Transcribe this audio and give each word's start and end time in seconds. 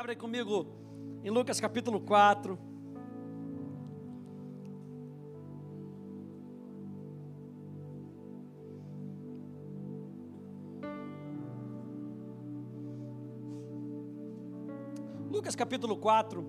Abre 0.00 0.16
comigo 0.16 0.66
em 1.22 1.28
Lucas 1.28 1.60
capítulo 1.60 2.00
4. 2.00 2.58
Lucas 15.30 15.54
capítulo 15.54 15.98
4. 15.98 16.46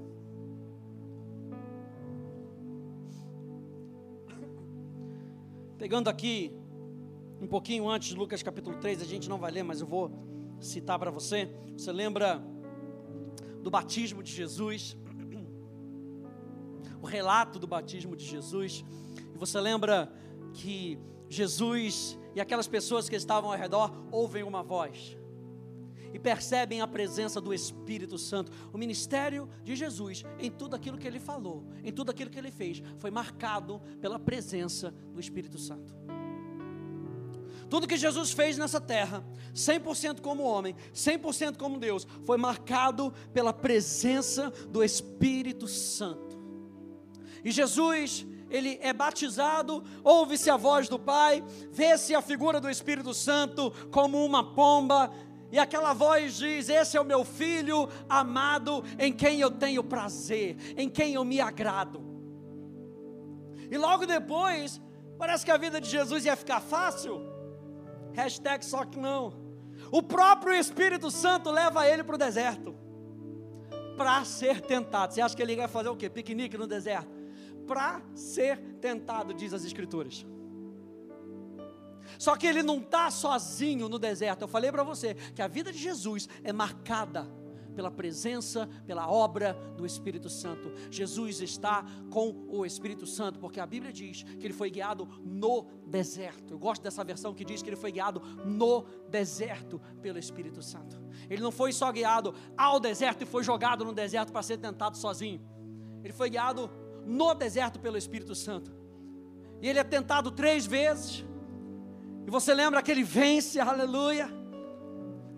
Pegando 5.78 6.10
aqui 6.10 6.56
um 7.42 7.48
pouquinho 7.48 7.90
antes 7.90 8.08
de 8.08 8.16
Lucas 8.16 8.42
capítulo 8.42 8.78
3, 8.78 9.02
a 9.02 9.06
gente 9.06 9.28
não 9.28 9.38
vai 9.38 9.52
ler, 9.52 9.64
mas 9.64 9.82
eu 9.82 9.88
vou 9.88 10.10
citar 10.62 10.98
para 10.98 11.12
você. 11.12 11.54
Você 11.76 11.92
lembra 11.92 12.42
do 13.62 13.70
batismo 13.70 14.22
de 14.24 14.32
Jesus, 14.32 14.98
o 17.02 17.06
relato 17.06 17.58
do 17.58 17.68
batismo 17.68 18.16
de 18.16 18.26
Jesus, 18.26 18.86
e 19.34 19.38
você 19.38 19.60
lembra 19.60 20.12
que 20.54 21.00
Jesus 21.30 22.18
e 22.36 22.42
aquelas 22.42 22.68
pessoas 22.68 23.10
que 23.10 23.16
estavam 23.16 23.52
ao 23.52 23.58
redor 23.58 23.92
ouvem 24.12 24.44
uma 24.44 24.62
voz 24.62 25.18
e 26.14 26.20
percebem 26.20 26.82
a 26.82 26.88
presença 26.88 27.40
do 27.40 27.54
Espírito 27.54 28.18
Santo. 28.18 28.52
O 28.74 28.78
ministério 28.78 29.50
de 29.64 29.76
Jesus, 29.76 30.24
em 30.40 30.52
tudo 30.52 30.76
aquilo 30.76 30.98
que 30.98 31.08
ele 31.08 31.20
falou, 31.20 31.66
em 31.84 31.92
tudo 31.92 32.12
aquilo 32.12 32.30
que 32.30 32.38
ele 32.38 32.52
fez, 32.52 32.84
foi 32.98 33.10
marcado 33.10 33.82
pela 34.00 34.20
presença 34.20 34.92
do 35.14 35.20
Espírito 35.20 35.58
Santo. 35.58 35.96
Tudo 37.72 37.88
que 37.88 37.96
Jesus 37.96 38.34
fez 38.34 38.58
nessa 38.58 38.82
terra, 38.82 39.24
100% 39.56 40.20
como 40.20 40.44
homem, 40.44 40.76
100% 40.94 41.56
como 41.56 41.80
Deus, 41.80 42.06
foi 42.26 42.36
marcado 42.36 43.14
pela 43.34 43.54
presença 43.54 44.52
do 44.68 44.84
Espírito 44.84 45.70
Santo. 45.70 46.38
E 47.46 47.50
Jesus, 47.50 48.28
ele 48.50 48.78
é 48.82 48.92
batizado, 48.92 49.86
ouve-se 50.04 50.50
a 50.50 50.58
voz 50.58 50.90
do 50.90 51.00
Pai, 51.00 51.42
vê-se 51.72 52.14
a 52.14 52.22
figura 52.22 52.60
do 52.60 52.70
Espírito 52.70 53.14
Santo 53.14 53.72
como 53.90 54.22
uma 54.26 54.54
pomba, 54.54 55.10
e 55.50 55.58
aquela 55.58 55.94
voz 55.94 56.40
diz: 56.40 56.68
Esse 56.68 56.98
é 56.98 57.02
o 57.02 57.06
meu 57.06 57.24
filho 57.24 57.88
amado, 58.10 58.84
em 59.00 59.14
quem 59.14 59.40
eu 59.40 59.50
tenho 59.50 59.82
prazer, 59.82 60.58
em 60.76 60.90
quem 60.90 61.14
eu 61.14 61.24
me 61.24 61.40
agrado. 61.40 62.04
E 63.72 63.78
logo 63.78 64.06
depois, 64.06 64.82
parece 65.18 65.46
que 65.46 65.52
a 65.52 65.58
vida 65.58 65.80
de 65.80 65.90
Jesus 65.90 66.26
ia 66.26 66.36
ficar 66.36 66.60
fácil. 66.60 67.31
Hashtag 68.14 68.66
só 68.66 68.86
que 68.86 69.00
não. 69.00 69.34
O 69.92 70.02
próprio 70.02 70.54
Espírito 70.54 71.10
Santo 71.10 71.50
leva 71.50 71.88
ele 71.88 72.04
para 72.04 72.16
o 72.16 72.18
deserto. 72.18 72.76
Para 73.98 74.24
ser 74.26 74.62
tentado. 74.62 75.14
Você 75.14 75.22
acha 75.22 75.36
que 75.36 75.42
ele 75.42 75.56
vai 75.56 75.68
fazer 75.68 75.90
o 75.90 75.96
quê? 75.96 76.10
Piquenique 76.10 76.58
no 76.58 76.68
deserto? 76.68 77.10
Para 77.68 78.02
ser 78.16 78.58
tentado, 78.82 79.34
diz 79.34 79.54
as 79.54 79.64
Escrituras. 79.64 80.26
Só 82.18 82.36
que 82.36 82.48
ele 82.48 82.64
não 82.64 82.80
está 82.80 83.10
sozinho 83.10 83.88
no 83.88 83.98
deserto. 83.98 84.42
Eu 84.42 84.48
falei 84.48 84.72
para 84.72 84.84
você 84.84 85.14
que 85.14 85.42
a 85.42 85.48
vida 85.48 85.72
de 85.72 85.78
Jesus 85.78 86.28
é 86.44 86.52
marcada 86.52 87.28
pela 87.72 87.92
presença, 87.92 88.68
pela 88.86 89.10
obra 89.10 89.54
do 89.78 89.86
Espírito 89.86 90.30
Santo. 90.30 90.72
Jesus 90.90 91.42
está 91.42 91.86
com 92.10 92.46
o 92.50 92.66
Espírito 92.66 93.06
Santo, 93.06 93.40
porque 93.40 93.60
a 93.60 93.66
Bíblia 93.66 93.92
diz 93.92 94.24
que 94.24 94.46
ele 94.46 94.54
foi 94.54 94.70
guiado 94.70 95.08
no 95.24 95.66
deserto. 95.86 96.54
Eu 96.54 96.60
gosto 96.60 96.82
dessa 96.82 97.04
versão 97.04 97.34
que 97.34 97.46
diz 97.46 97.62
que 97.62 97.70
ele 97.70 97.76
foi 97.76 97.92
guiado 97.92 98.22
no 98.46 98.86
deserto 99.10 99.82
pelo 100.02 100.20
Espírito 100.20 100.62
Santo. 100.62 101.00
Ele 101.30 101.42
não 101.42 101.52
foi 101.52 101.72
só 101.74 101.92
guiado 101.92 102.34
ao 102.58 102.80
deserto 102.80 103.24
e 103.24 103.26
foi 103.26 103.44
jogado 103.44 103.86
no 103.86 103.94
deserto 103.94 104.32
para 104.32 104.44
ser 104.44 104.58
tentado 104.58 104.98
sozinho. 104.98 105.42
Ele 106.04 106.14
foi 106.14 106.30
guiado 106.30 106.70
no 107.06 107.34
deserto 107.34 107.80
pelo 107.80 107.98
Espírito 107.98 108.36
Santo. 108.36 108.72
E 109.62 109.68
ele 109.68 109.80
é 109.80 109.84
tentado 109.84 110.32
três 110.32 110.66
vezes. 110.66 111.26
E 112.26 112.32
você 112.32 112.54
lembra 112.54 112.82
que 112.82 112.92
ele 112.92 113.04
vence, 113.04 113.60
aleluia. 113.60 114.41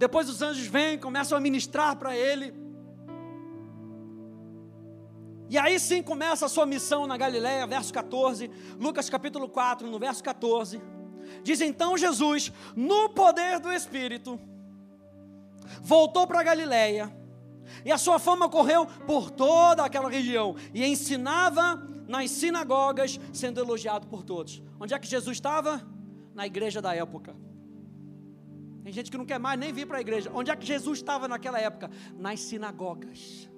Depois 0.03 0.27
os 0.27 0.41
anjos 0.41 0.67
vêm, 0.67 0.99
começam 0.99 1.37
a 1.37 1.39
ministrar 1.39 1.95
para 1.95 2.13
ele. 2.13 2.53
E 5.49 5.57
aí 5.57 5.79
sim 5.79 6.03
começa 6.03 6.45
a 6.45 6.49
sua 6.49 6.65
missão 6.65 7.07
na 7.07 7.15
Galiléia, 7.15 7.65
verso 7.65 7.93
14, 7.93 8.51
Lucas 8.77 9.09
capítulo 9.09 9.47
4, 9.47 9.89
no 9.89 9.97
verso 9.97 10.21
14. 10.21 10.81
Diz 11.41 11.61
então 11.61 11.97
Jesus, 11.97 12.51
no 12.75 13.11
poder 13.11 13.61
do 13.61 13.71
Espírito, 13.71 14.37
voltou 15.81 16.27
para 16.27 16.41
a 16.41 16.43
Galiléia, 16.43 17.09
e 17.85 17.89
a 17.89 17.97
sua 17.97 18.19
fama 18.19 18.49
correu 18.49 18.85
por 19.07 19.31
toda 19.31 19.85
aquela 19.85 20.09
região, 20.09 20.53
e 20.73 20.85
ensinava 20.85 21.81
nas 22.09 22.29
sinagogas, 22.29 23.17
sendo 23.31 23.61
elogiado 23.61 24.05
por 24.07 24.21
todos. 24.21 24.61
Onde 24.77 24.93
é 24.93 24.99
que 24.99 25.07
Jesus 25.07 25.37
estava? 25.37 25.81
Na 26.35 26.45
igreja 26.45 26.81
da 26.81 26.93
época. 26.93 27.33
Tem 28.83 28.91
gente 28.91 29.09
que 29.09 29.17
não 29.17 29.25
quer 29.25 29.39
mais 29.39 29.57
nem 29.57 29.71
vir 29.71 29.88
para 29.88 29.97
a 29.97 30.01
igreja. 30.01 30.29
Onde 30.33 30.51
é 30.51 30.55
que 30.55 30.66
Jesus 30.66 30.99
estava 30.99 31.27
naquela 31.27 31.59
época? 31.59 31.89
Nas 32.17 32.41
sinagogas. 32.41 33.49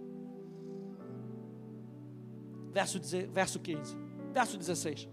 Verso, 2.72 3.00
verso 3.32 3.60
15. 3.60 3.98
Verso 4.32 4.58
16. 4.58 5.10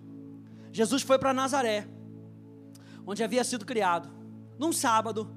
Jesus 0.71 1.03
foi 1.03 1.19
para 1.19 1.33
Nazaré, 1.33 1.89
onde 3.07 3.25
havia 3.25 3.43
sido 3.43 3.65
criado. 3.65 4.11
Num 4.59 4.73
sábado, 4.73 5.31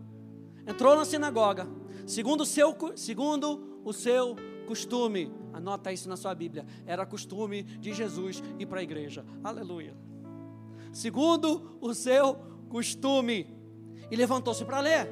entrou 0.67 0.95
na 0.95 1.05
sinagoga, 1.05 1.67
segundo 2.05 2.41
o 2.41 2.45
seu, 2.45 2.75
segundo 2.97 3.81
o 3.85 3.93
seu 3.93 4.35
costume. 4.67 5.31
Anota 5.53 5.93
isso 5.93 6.09
na 6.09 6.17
sua 6.17 6.35
Bíblia. 6.35 6.65
Era 6.85 7.05
costume 7.05 7.63
de 7.63 7.93
Jesus 7.93 8.43
ir 8.59 8.65
para 8.65 8.81
a 8.81 8.83
igreja. 8.83 9.25
Aleluia. 9.41 9.95
Segundo 10.91 11.77
o 11.79 11.93
seu 11.93 12.35
costume 12.67 13.55
e 14.09 14.15
levantou-se 14.15 14.63
para 14.63 14.79
ler. 14.79 15.09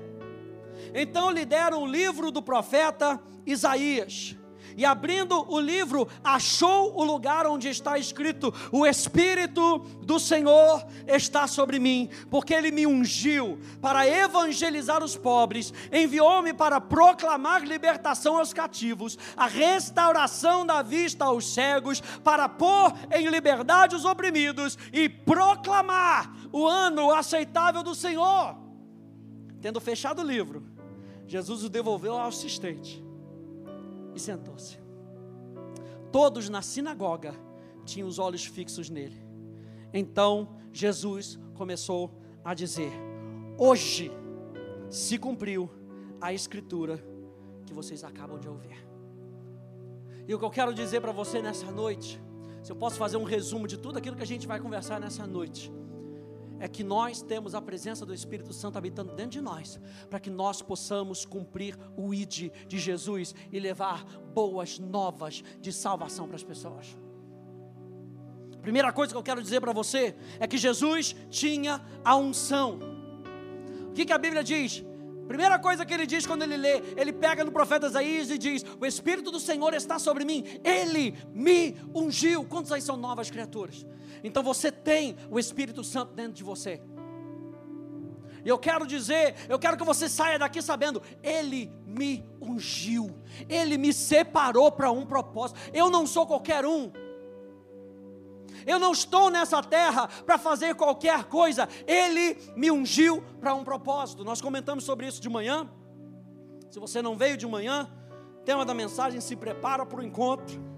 Então 0.93 1.29
lhe 1.29 1.45
deram 1.45 1.83
o 1.83 1.87
livro 1.87 2.31
do 2.31 2.41
profeta 2.41 3.19
Isaías. 3.45 4.35
E 4.75 4.85
abrindo 4.85 5.45
o 5.51 5.59
livro, 5.59 6.07
achou 6.23 6.97
o 6.99 7.03
lugar 7.03 7.45
onde 7.45 7.69
está 7.69 7.97
escrito: 7.97 8.53
O 8.71 8.85
Espírito 8.85 9.79
do 10.01 10.19
Senhor 10.19 10.83
está 11.07 11.47
sobre 11.47 11.79
mim, 11.79 12.09
porque 12.29 12.53
Ele 12.53 12.71
me 12.71 12.87
ungiu 12.87 13.59
para 13.81 14.07
evangelizar 14.07 15.03
os 15.03 15.15
pobres, 15.15 15.73
enviou-me 15.91 16.53
para 16.53 16.81
proclamar 16.81 17.63
libertação 17.63 18.37
aos 18.37 18.53
cativos, 18.53 19.17
a 19.37 19.47
restauração 19.47 20.65
da 20.65 20.81
vista 20.81 21.25
aos 21.25 21.53
cegos, 21.53 22.01
para 22.23 22.49
pôr 22.49 22.93
em 23.11 23.27
liberdade 23.27 23.95
os 23.95 24.05
oprimidos 24.05 24.77
e 24.91 25.07
proclamar 25.07 26.33
o 26.51 26.65
ano 26.67 27.11
aceitável 27.11 27.83
do 27.83 27.93
Senhor. 27.93 28.62
Tendo 29.63 29.79
fechado 29.79 30.21
o 30.21 30.25
livro, 30.25 30.61
Jesus 31.25 31.63
o 31.63 31.69
devolveu 31.69 32.17
ao 32.17 32.27
assistente 32.27 33.01
e 34.13 34.19
sentou-se. 34.19 34.77
Todos 36.11 36.49
na 36.49 36.61
sinagoga 36.61 37.33
tinham 37.85 38.05
os 38.05 38.19
olhos 38.19 38.43
fixos 38.43 38.89
nele. 38.89 39.15
Então 39.93 40.57
Jesus 40.73 41.39
começou 41.53 42.11
a 42.43 42.53
dizer: 42.53 42.91
Hoje 43.57 44.11
se 44.89 45.17
cumpriu 45.17 45.71
a 46.19 46.33
escritura 46.33 47.01
que 47.65 47.73
vocês 47.73 48.03
acabam 48.03 48.37
de 48.37 48.49
ouvir. 48.49 48.85
E 50.27 50.35
o 50.35 50.39
que 50.39 50.43
eu 50.43 50.51
quero 50.51 50.73
dizer 50.73 50.99
para 50.99 51.13
você 51.13 51.41
nessa 51.41 51.71
noite, 51.71 52.21
se 52.61 52.69
eu 52.69 52.75
posso 52.75 52.97
fazer 52.97 53.15
um 53.15 53.23
resumo 53.23 53.65
de 53.65 53.77
tudo 53.77 53.97
aquilo 53.97 54.17
que 54.17 54.23
a 54.23 54.27
gente 54.27 54.45
vai 54.45 54.59
conversar 54.59 54.99
nessa 54.99 55.25
noite 55.25 55.71
é 56.63 56.67
que 56.69 56.81
nós 56.81 57.21
temos 57.21 57.53
a 57.53 57.61
presença 57.61 58.05
do 58.05 58.13
Espírito 58.13 58.53
Santo 58.53 58.77
habitando 58.77 59.13
dentro 59.13 59.31
de 59.31 59.41
nós, 59.41 59.77
para 60.09 60.17
que 60.17 60.29
nós 60.29 60.61
possamos 60.61 61.25
cumprir 61.25 61.77
o 61.97 62.13
ID 62.13 62.53
de 62.69 62.79
Jesus 62.79 63.35
e 63.51 63.59
levar 63.59 64.05
boas 64.33 64.79
novas 64.79 65.43
de 65.59 65.73
salvação 65.73 66.25
para 66.25 66.37
as 66.37 66.43
pessoas. 66.43 66.97
Primeira 68.61 68.93
coisa 68.93 69.11
que 69.11 69.17
eu 69.17 69.23
quero 69.23 69.43
dizer 69.43 69.59
para 69.59 69.73
você 69.73 70.15
é 70.39 70.47
que 70.47 70.57
Jesus 70.57 71.13
tinha 71.29 71.81
a 72.01 72.15
unção. 72.15 72.79
O 73.89 73.91
que, 73.91 74.05
que 74.05 74.13
a 74.13 74.17
Bíblia 74.17 74.41
diz? 74.41 74.85
Primeira 75.27 75.59
coisa 75.59 75.85
que 75.85 75.93
ele 75.93 76.05
diz 76.05 76.25
quando 76.25 76.43
ele 76.43 76.55
lê, 76.55 76.81
ele 76.95 77.11
pega 77.11 77.43
no 77.43 77.51
profeta 77.51 77.87
Isaías 77.87 78.29
e 78.29 78.37
diz: 78.37 78.63
O 78.79 78.85
Espírito 78.85 79.31
do 79.31 79.39
Senhor 79.39 79.73
está 79.73 79.99
sobre 79.99 80.23
mim, 80.23 80.45
ele 80.63 81.13
me 81.33 81.75
ungiu. 81.93 82.45
Quantos 82.45 82.71
aí 82.71 82.81
são 82.81 82.95
novas 82.95 83.29
criaturas? 83.29 83.85
Então 84.23 84.41
você 84.41 84.71
tem 84.71 85.17
o 85.29 85.37
Espírito 85.37 85.83
Santo 85.83 86.13
dentro 86.13 86.33
de 86.33 86.43
você. 86.43 86.81
E 88.45 88.49
eu 88.49 88.57
quero 88.57 88.85
dizer, 88.85 89.35
eu 89.47 89.57
quero 89.57 89.77
que 89.77 89.83
você 89.83 90.09
saia 90.09 90.37
daqui 90.37 90.61
sabendo, 90.61 91.01
Ele 91.21 91.71
me 91.85 92.25
ungiu, 92.41 93.15
Ele 93.47 93.77
me 93.77 93.93
separou 93.93 94.71
para 94.71 94.91
um 94.91 95.05
propósito. 95.05 95.59
Eu 95.73 95.89
não 95.89 96.05
sou 96.05 96.27
qualquer 96.27 96.65
um. 96.65 96.91
Eu 98.65 98.79
não 98.79 98.91
estou 98.91 99.29
nessa 99.29 99.61
terra 99.61 100.07
para 100.07 100.37
fazer 100.37 100.75
qualquer 100.75 101.25
coisa. 101.25 101.67
Ele 101.87 102.37
me 102.55 102.71
ungiu 102.71 103.21
para 103.39 103.53
um 103.53 103.63
propósito. 103.63 104.23
Nós 104.23 104.41
comentamos 104.41 104.83
sobre 104.83 105.07
isso 105.07 105.21
de 105.21 105.29
manhã. 105.29 105.69
Se 106.69 106.79
você 106.79 107.01
não 107.01 107.17
veio 107.17 107.37
de 107.37 107.47
manhã, 107.47 107.89
tema 108.45 108.65
da 108.65 108.73
mensagem: 108.73 109.21
se 109.21 109.35
prepara 109.35 109.85
para 109.85 109.99
o 109.99 110.03
encontro. 110.03 110.72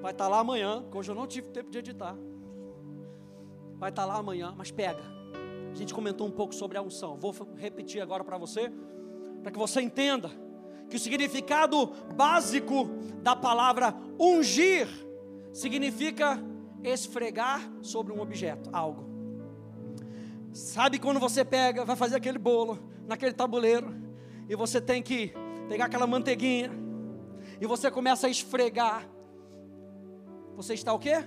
Vai 0.00 0.12
estar 0.12 0.24
tá 0.24 0.30
lá 0.30 0.38
amanhã, 0.38 0.84
que 0.90 0.96
hoje 0.96 1.10
eu 1.10 1.14
não 1.14 1.26
tive 1.26 1.48
tempo 1.48 1.70
de 1.70 1.78
editar. 1.78 2.16
Vai 3.76 3.90
estar 3.90 4.02
tá 4.02 4.08
lá 4.08 4.16
amanhã, 4.18 4.54
mas 4.56 4.70
pega. 4.70 5.02
A 5.70 5.74
gente 5.74 5.94
comentou 5.94 6.26
um 6.26 6.30
pouco 6.30 6.54
sobre 6.54 6.76
a 6.78 6.82
unção. 6.82 7.16
Vou 7.16 7.34
repetir 7.56 8.00
agora 8.00 8.24
para 8.24 8.38
você, 8.38 8.72
para 9.42 9.52
que 9.52 9.58
você 9.58 9.80
entenda 9.80 10.30
que 10.88 10.96
o 10.96 10.98
significado 10.98 11.86
básico 12.14 12.88
da 13.22 13.36
palavra 13.36 13.94
ungir 14.18 14.88
significa 15.52 16.38
esfregar 16.82 17.70
sobre 17.80 18.12
um 18.12 18.20
objeto, 18.20 18.68
algo. 18.72 19.08
Sabe 20.52 20.98
quando 20.98 21.20
você 21.20 21.44
pega, 21.44 21.84
vai 21.84 21.94
fazer 21.94 22.16
aquele 22.16 22.38
bolo 22.38 22.78
naquele 23.06 23.32
tabuleiro 23.32 23.94
e 24.48 24.56
você 24.56 24.80
tem 24.80 25.00
que 25.00 25.32
pegar 25.68 25.84
aquela 25.84 26.06
manteiguinha 26.06 26.70
e 27.60 27.66
você 27.66 27.90
começa 27.90 28.26
a 28.26 28.30
esfregar. 28.30 29.08
Você 30.62 30.74
está 30.74 30.92
o 30.92 30.98
quê? 30.98 31.24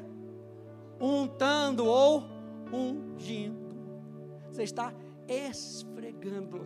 Untando 1.02 1.88
ou 1.88 2.24
ungindo. 2.72 3.76
Você 4.48 4.62
está 4.62 4.94
esfregando. 5.28 6.64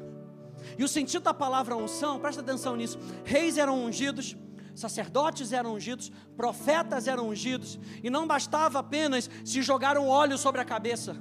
E 0.78 0.84
o 0.84 0.88
sentido 0.88 1.24
da 1.24 1.34
palavra 1.34 1.78
unção, 1.78 2.20
presta 2.20 2.42
atenção 2.42 2.76
nisso. 2.76 3.00
Reis 3.24 3.58
eram 3.58 3.86
ungidos, 3.86 4.36
sacerdotes 4.76 5.54
eram 5.54 5.76
ungidos, 5.76 6.12
profetas 6.36 7.08
eram 7.08 7.30
ungidos, 7.30 7.80
e 8.04 8.10
não 8.10 8.28
bastava 8.28 8.80
apenas 8.80 9.30
se 9.46 9.62
jogar 9.62 9.98
um 9.98 10.10
óleo 10.10 10.38
sobre 10.38 10.60
a 10.60 10.66
cabeça. 10.66 11.16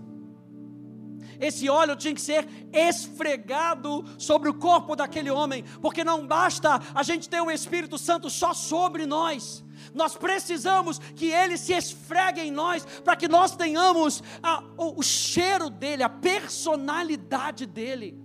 Esse 1.41 1.69
óleo 1.69 1.97
tinha 1.97 2.15
que 2.15 2.21
ser 2.21 2.47
esfregado 2.73 4.05
sobre 4.19 4.49
o 4.49 4.55
corpo 4.55 4.97
daquele 4.97 5.31
homem, 5.31 5.65
porque 5.81 6.05
não 6.05 6.27
basta 6.27 6.81
a 6.95 7.03
gente 7.03 7.29
ter 7.29 7.41
o 7.41 7.51
Espírito 7.51 7.99
Santo 7.99 8.31
só 8.31 8.53
sobre 8.55 9.07
nós. 9.07 9.65
Nós 9.95 10.17
precisamos 10.17 10.99
que 10.99 11.27
ele 11.27 11.57
se 11.57 11.73
esfregue 11.73 12.41
em 12.41 12.51
nós, 12.51 12.85
para 13.05 13.17
que 13.17 13.29
nós 13.29 13.55
tenhamos 13.57 14.23
a, 14.43 14.63
o, 14.77 15.01
o 15.01 15.03
cheiro 15.03 15.71
dele, 15.71 16.03
a 16.03 16.09
personalidade 16.09 17.67
dele, 17.67 18.19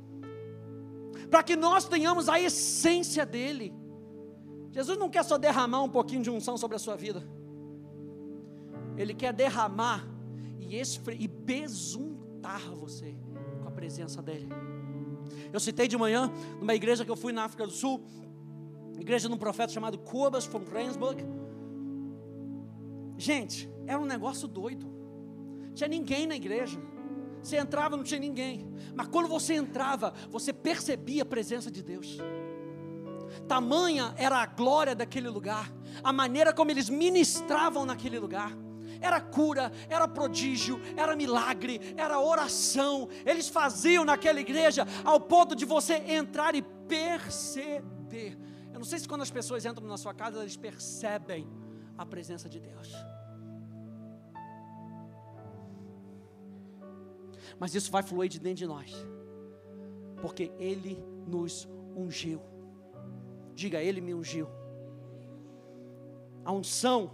para 1.29 1.43
que 1.43 1.55
nós 1.55 1.85
tenhamos 1.85 2.29
a 2.29 2.39
essência 2.39 3.25
dele. 3.25 3.73
Jesus 4.71 4.97
não 4.97 5.09
quer 5.09 5.23
só 5.23 5.37
derramar 5.37 5.81
um 5.83 5.89
pouquinho 5.89 6.23
de 6.23 6.29
unção 6.29 6.57
sobre 6.57 6.75
a 6.75 6.79
sua 6.79 6.95
vida, 6.95 7.27
ele 8.97 9.13
quer 9.13 9.33
derramar 9.33 10.07
e, 10.59 10.77
esfre, 10.77 11.17
e 11.19 11.27
besuntar 11.27 12.20
você 12.75 13.15
com 13.61 13.67
a 13.67 13.71
presença 13.71 14.21
dEle. 14.21 14.49
Eu 15.51 15.59
citei 15.59 15.87
de 15.87 15.97
manhã, 15.97 16.31
numa 16.59 16.73
igreja 16.73 17.05
que 17.05 17.11
eu 17.11 17.15
fui 17.15 17.31
na 17.31 17.43
África 17.43 17.65
do 17.65 17.71
Sul, 17.71 18.03
igreja 18.99 19.27
de 19.27 19.33
um 19.33 19.37
profeta 19.37 19.71
chamado 19.71 19.97
Cobas 19.97 20.45
von 20.45 20.63
Rensburg. 20.63 21.23
Gente, 23.17 23.69
era 23.85 23.99
um 23.99 24.05
negócio 24.05 24.47
doido. 24.47 24.89
Tinha 25.73 25.87
ninguém 25.87 26.25
na 26.25 26.35
igreja. 26.35 26.79
Você 27.41 27.57
entrava, 27.57 27.97
não 27.97 28.03
tinha 28.03 28.19
ninguém. 28.19 28.67
Mas 28.95 29.07
quando 29.07 29.27
você 29.27 29.55
entrava, 29.55 30.13
você 30.29 30.53
percebia 30.53 31.23
a 31.23 31.25
presença 31.25 31.71
de 31.71 31.81
Deus. 31.81 32.17
Tamanha 33.47 34.13
era 34.17 34.37
a 34.37 34.45
glória 34.45 34.93
daquele 34.93 35.29
lugar, 35.29 35.71
a 36.03 36.11
maneira 36.11 36.53
como 36.53 36.69
eles 36.69 36.89
ministravam 36.89 37.85
naquele 37.85 38.19
lugar 38.19 38.55
era 39.01 39.19
cura, 39.19 39.71
era 39.89 40.07
prodígio, 40.07 40.79
era 40.95 41.15
milagre, 41.15 41.81
era 41.97 42.19
oração. 42.19 43.09
Eles 43.25 43.49
faziam 43.49 44.05
naquela 44.05 44.39
igreja 44.39 44.85
ao 45.03 45.19
ponto 45.19 45.55
de 45.55 45.65
você 45.65 45.95
entrar 45.95 46.53
e 46.53 46.61
perceber. 46.61 48.37
Eu 48.71 48.79
não 48.79 48.85
sei 48.85 48.99
se 48.99 49.07
quando 49.07 49.21
as 49.21 49.31
pessoas 49.31 49.65
entram 49.65 49.87
na 49.87 49.97
sua 49.97 50.13
casa 50.13 50.39
eles 50.39 50.55
percebem 50.55 51.49
a 51.97 52.05
presença 52.05 52.47
de 52.47 52.59
Deus. 52.59 52.93
Mas 57.59 57.75
isso 57.75 57.91
vai 57.91 58.03
fluir 58.03 58.29
de 58.29 58.39
dentro 58.39 58.57
de 58.57 58.67
nós, 58.67 58.91
porque 60.21 60.51
Ele 60.57 61.03
nos 61.27 61.67
ungiu. 61.95 62.41
Diga, 63.53 63.81
Ele 63.81 64.01
me 64.01 64.13
ungiu. 64.13 64.47
A 66.43 66.51
unção 66.51 67.11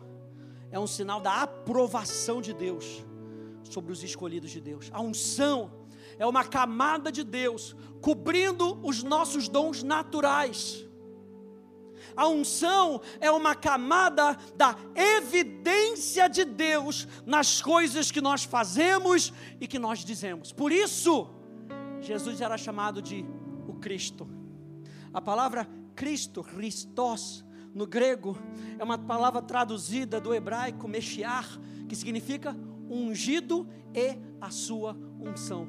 é 0.72 0.80
um 0.80 0.88
sinal 0.88 1.22
da 1.22 1.42
aprovação 1.42 2.42
de 2.42 2.54
Deus 2.54 3.06
sobre 3.64 3.92
os 3.92 4.04
escolhidos 4.04 4.52
de 4.52 4.62
Deus. 4.62 4.90
A 4.94 5.02
unção 5.02 5.72
é 6.18 6.25
uma 6.25 6.44
camada 6.44 7.12
de 7.12 7.24
Deus 7.24 7.75
cobrindo 8.02 8.80
os 8.86 9.04
nossos 9.04 9.48
dons 9.48 9.84
naturais. 9.84 10.86
A 12.16 12.28
unção 12.28 13.02
é 13.19 13.30
uma 13.30 13.54
camada 13.54 14.38
da 14.56 14.75
evidência 14.96 16.28
de 16.28 16.44
Deus 16.44 17.08
nas 17.25 17.62
coisas 17.62 18.10
que 18.10 18.22
nós 18.22 18.44
fazemos 18.44 19.31
e 19.60 19.68
que 19.68 19.78
nós 19.78 20.00
dizemos. 20.00 20.52
Por 20.52 20.72
isso, 20.72 21.30
Jesus 22.02 22.42
era 22.42 22.58
chamado 22.58 23.02
de 23.02 23.25
o 23.68 23.74
Cristo. 23.74 24.28
A 25.14 25.22
palavra 25.22 25.68
Cristo, 25.96 26.44
Christos, 26.44 27.44
no 27.77 27.85
grego, 27.85 28.35
é 28.79 28.83
uma 28.83 28.97
palavra 28.97 29.39
traduzida 29.39 30.19
do 30.19 30.33
hebraico 30.33 30.88
mexiar, 30.88 31.47
que 31.88 31.95
significa 31.95 32.57
ungido 32.89 33.68
e 33.94 34.18
a 34.41 34.50
sua 34.50 34.97
unção. 35.19 35.68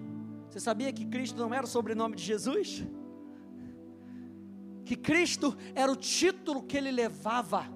Você 0.48 0.58
sabia 0.58 0.90
que 0.90 1.04
Cristo 1.04 1.38
não 1.38 1.52
era 1.52 1.66
o 1.66 1.68
sobrenome 1.68 2.16
de 2.16 2.22
Jesus? 2.22 2.82
Que 4.86 4.96
Cristo 4.96 5.54
era 5.74 5.92
o 5.92 5.96
título 5.96 6.62
que 6.62 6.78
ele 6.78 6.90
levava 6.90 7.66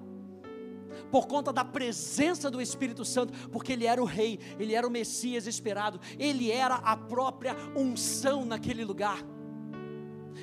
por 1.11 1.27
conta 1.27 1.53
da 1.53 1.63
presença 1.63 2.49
do 2.49 2.59
Espírito 2.59 3.05
Santo, 3.05 3.49
porque 3.49 3.73
ele 3.73 3.85
era 3.85 4.01
o 4.01 4.05
rei, 4.05 4.39
ele 4.59 4.73
era 4.73 4.87
o 4.87 4.89
Messias 4.89 5.45
esperado, 5.45 5.99
ele 6.17 6.51
era 6.51 6.75
a 6.75 6.97
própria 6.97 7.55
unção 7.75 8.45
naquele 8.45 8.83
lugar. 8.83 9.23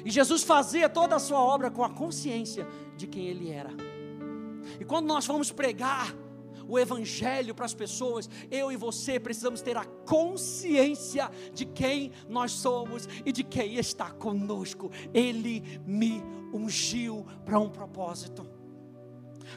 E 0.04 0.10
Jesus 0.10 0.42
fazia 0.42 0.88
toda 0.88 1.16
a 1.16 1.19
sua 1.19 1.40
obra 1.40 1.70
com 1.70 1.84
a 1.84 1.90
consciência 1.90 2.66
de 2.96 3.06
quem 3.06 3.26
ele 3.26 3.50
era. 3.50 3.70
E 4.78 4.84
quando 4.84 5.06
nós 5.06 5.26
vamos 5.26 5.50
pregar 5.50 6.14
o 6.69 6.78
evangelho 6.78 7.54
para 7.54 7.64
as 7.64 7.75
pessoas, 7.75 8.31
eu 8.50 8.70
e 8.70 8.76
você 8.76 9.19
precisamos 9.19 9.60
ter 9.60 9.76
a 9.76 9.84
consciência 9.84 11.28
de 11.52 11.64
quem 11.64 12.12
nós 12.28 12.52
somos 12.52 13.08
e 13.25 13.32
de 13.32 13.42
quem 13.42 13.75
está 13.75 14.10
conosco. 14.10 14.90
Ele 15.12 15.81
me 15.84 16.22
ungiu 16.54 17.26
para 17.44 17.58
um 17.58 17.69
propósito. 17.69 18.46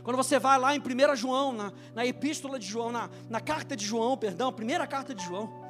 Quando 0.01 0.18
você 0.18 0.39
vai 0.39 0.57
lá 0.57 0.75
em 0.75 0.79
1 0.79 1.15
João, 1.15 1.53
na, 1.53 1.72
na 1.93 2.03
epístola 2.03 2.58
de 2.58 2.65
João, 2.65 2.91
na, 2.91 3.10
na 3.29 3.39
carta 3.39 3.75
de 3.75 3.86
João, 3.86 4.17
perdão, 4.17 4.51
primeira 4.51 4.88
carta 4.88 5.13
de 5.13 5.24
João, 5.24 5.62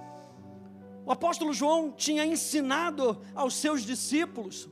o 1.05 1.12
apóstolo 1.12 1.53
João 1.53 1.91
tinha 1.91 2.25
ensinado 2.25 3.22
aos 3.36 3.55
seus 3.55 3.83
discípulos 3.83 4.69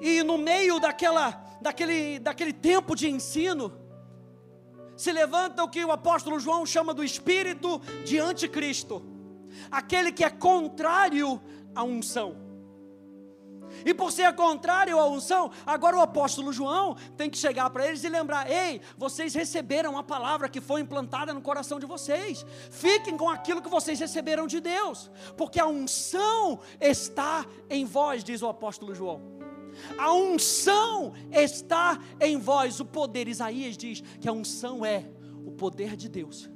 e 0.00 0.22
no 0.22 0.36
meio 0.36 0.78
daquela, 0.78 1.30
daquele, 1.60 2.18
daquele 2.18 2.52
tempo 2.52 2.94
de 2.94 3.08
ensino, 3.08 3.72
se 4.96 5.10
levanta 5.10 5.62
o 5.64 5.68
que 5.68 5.84
o 5.84 5.90
apóstolo 5.90 6.38
João 6.38 6.66
chama 6.66 6.92
do 6.92 7.02
espírito 7.02 7.80
de 8.04 8.18
anticristo, 8.18 9.02
aquele 9.70 10.12
que 10.12 10.24
é 10.24 10.30
contrário 10.30 11.40
à 11.74 11.82
unção. 11.82 12.43
E 13.84 13.92
por 13.92 14.10
ser 14.10 14.34
contrário 14.34 14.98
à 14.98 15.06
unção, 15.06 15.50
agora 15.66 15.96
o 15.96 16.00
apóstolo 16.00 16.52
João 16.52 16.96
tem 17.16 17.28
que 17.28 17.38
chegar 17.38 17.68
para 17.70 17.86
eles 17.86 18.02
e 18.04 18.08
lembrar: 18.08 18.50
ei, 18.50 18.80
vocês 18.96 19.34
receberam 19.34 19.98
a 19.98 20.02
palavra 20.02 20.48
que 20.48 20.60
foi 20.60 20.80
implantada 20.80 21.32
no 21.32 21.40
coração 21.40 21.78
de 21.78 21.86
vocês. 21.86 22.44
Fiquem 22.70 23.16
com 23.16 23.28
aquilo 23.28 23.62
que 23.62 23.68
vocês 23.68 23.98
receberam 23.98 24.46
de 24.46 24.60
Deus, 24.60 25.10
porque 25.36 25.60
a 25.60 25.66
unção 25.66 26.60
está 26.80 27.44
em 27.68 27.84
vós, 27.84 28.24
diz 28.24 28.42
o 28.42 28.48
apóstolo 28.48 28.94
João. 28.94 29.34
A 29.98 30.12
unção 30.12 31.12
está 31.32 31.98
em 32.20 32.38
vós. 32.38 32.78
O 32.80 32.84
poder, 32.84 33.26
Isaías 33.28 33.76
diz 33.76 34.00
que 34.20 34.28
a 34.28 34.32
unção 34.32 34.84
é 34.84 35.04
o 35.44 35.50
poder 35.50 35.96
de 35.96 36.08
Deus 36.08 36.48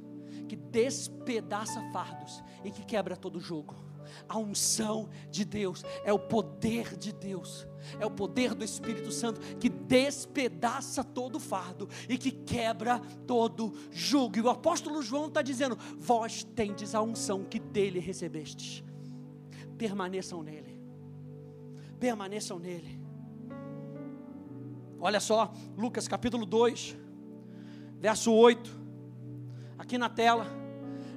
que 0.49 0.55
despedaça 0.55 1.79
fardos 1.93 2.43
e 2.65 2.71
que 2.71 2.83
quebra 2.83 3.15
todo 3.15 3.39
jogo. 3.39 3.88
A 4.27 4.37
unção 4.37 5.09
de 5.29 5.45
Deus 5.45 5.83
é 6.03 6.11
o 6.11 6.19
poder 6.19 6.97
de 6.97 7.11
Deus, 7.11 7.67
é 7.99 8.05
o 8.05 8.11
poder 8.11 8.53
do 8.53 8.63
Espírito 8.63 9.11
Santo 9.11 9.39
que 9.57 9.69
despedaça 9.69 11.03
todo 11.03 11.39
fardo 11.39 11.87
e 12.07 12.17
que 12.17 12.31
quebra 12.31 12.99
todo 13.25 13.73
jugo. 13.91 14.37
E 14.37 14.41
o 14.41 14.49
apóstolo 14.49 15.01
João 15.01 15.27
está 15.27 15.41
dizendo: 15.41 15.77
Vós 15.97 16.43
tendes 16.43 16.93
a 16.93 17.01
unção 17.01 17.43
que 17.43 17.59
dele 17.59 17.99
recebestes. 17.99 18.83
Permaneçam 19.77 20.43
nele, 20.43 20.79
permaneçam 21.99 22.59
nele. 22.59 22.99
Olha 24.99 25.21
só, 25.21 25.53
Lucas 25.77 26.07
capítulo 26.09 26.45
2, 26.45 26.97
verso 27.99 28.33
8, 28.33 28.69
aqui 29.77 29.97
na 29.97 30.09
tela. 30.09 30.45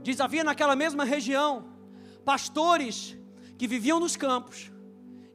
Diz: 0.03 0.21
Havia 0.21 0.45
naquela 0.45 0.77
mesma 0.77 1.05
região 1.05 1.72
pastores 2.25 3.17
que 3.59 3.67
viviam 3.67 4.01
nos 4.01 4.17
campos 4.17 4.71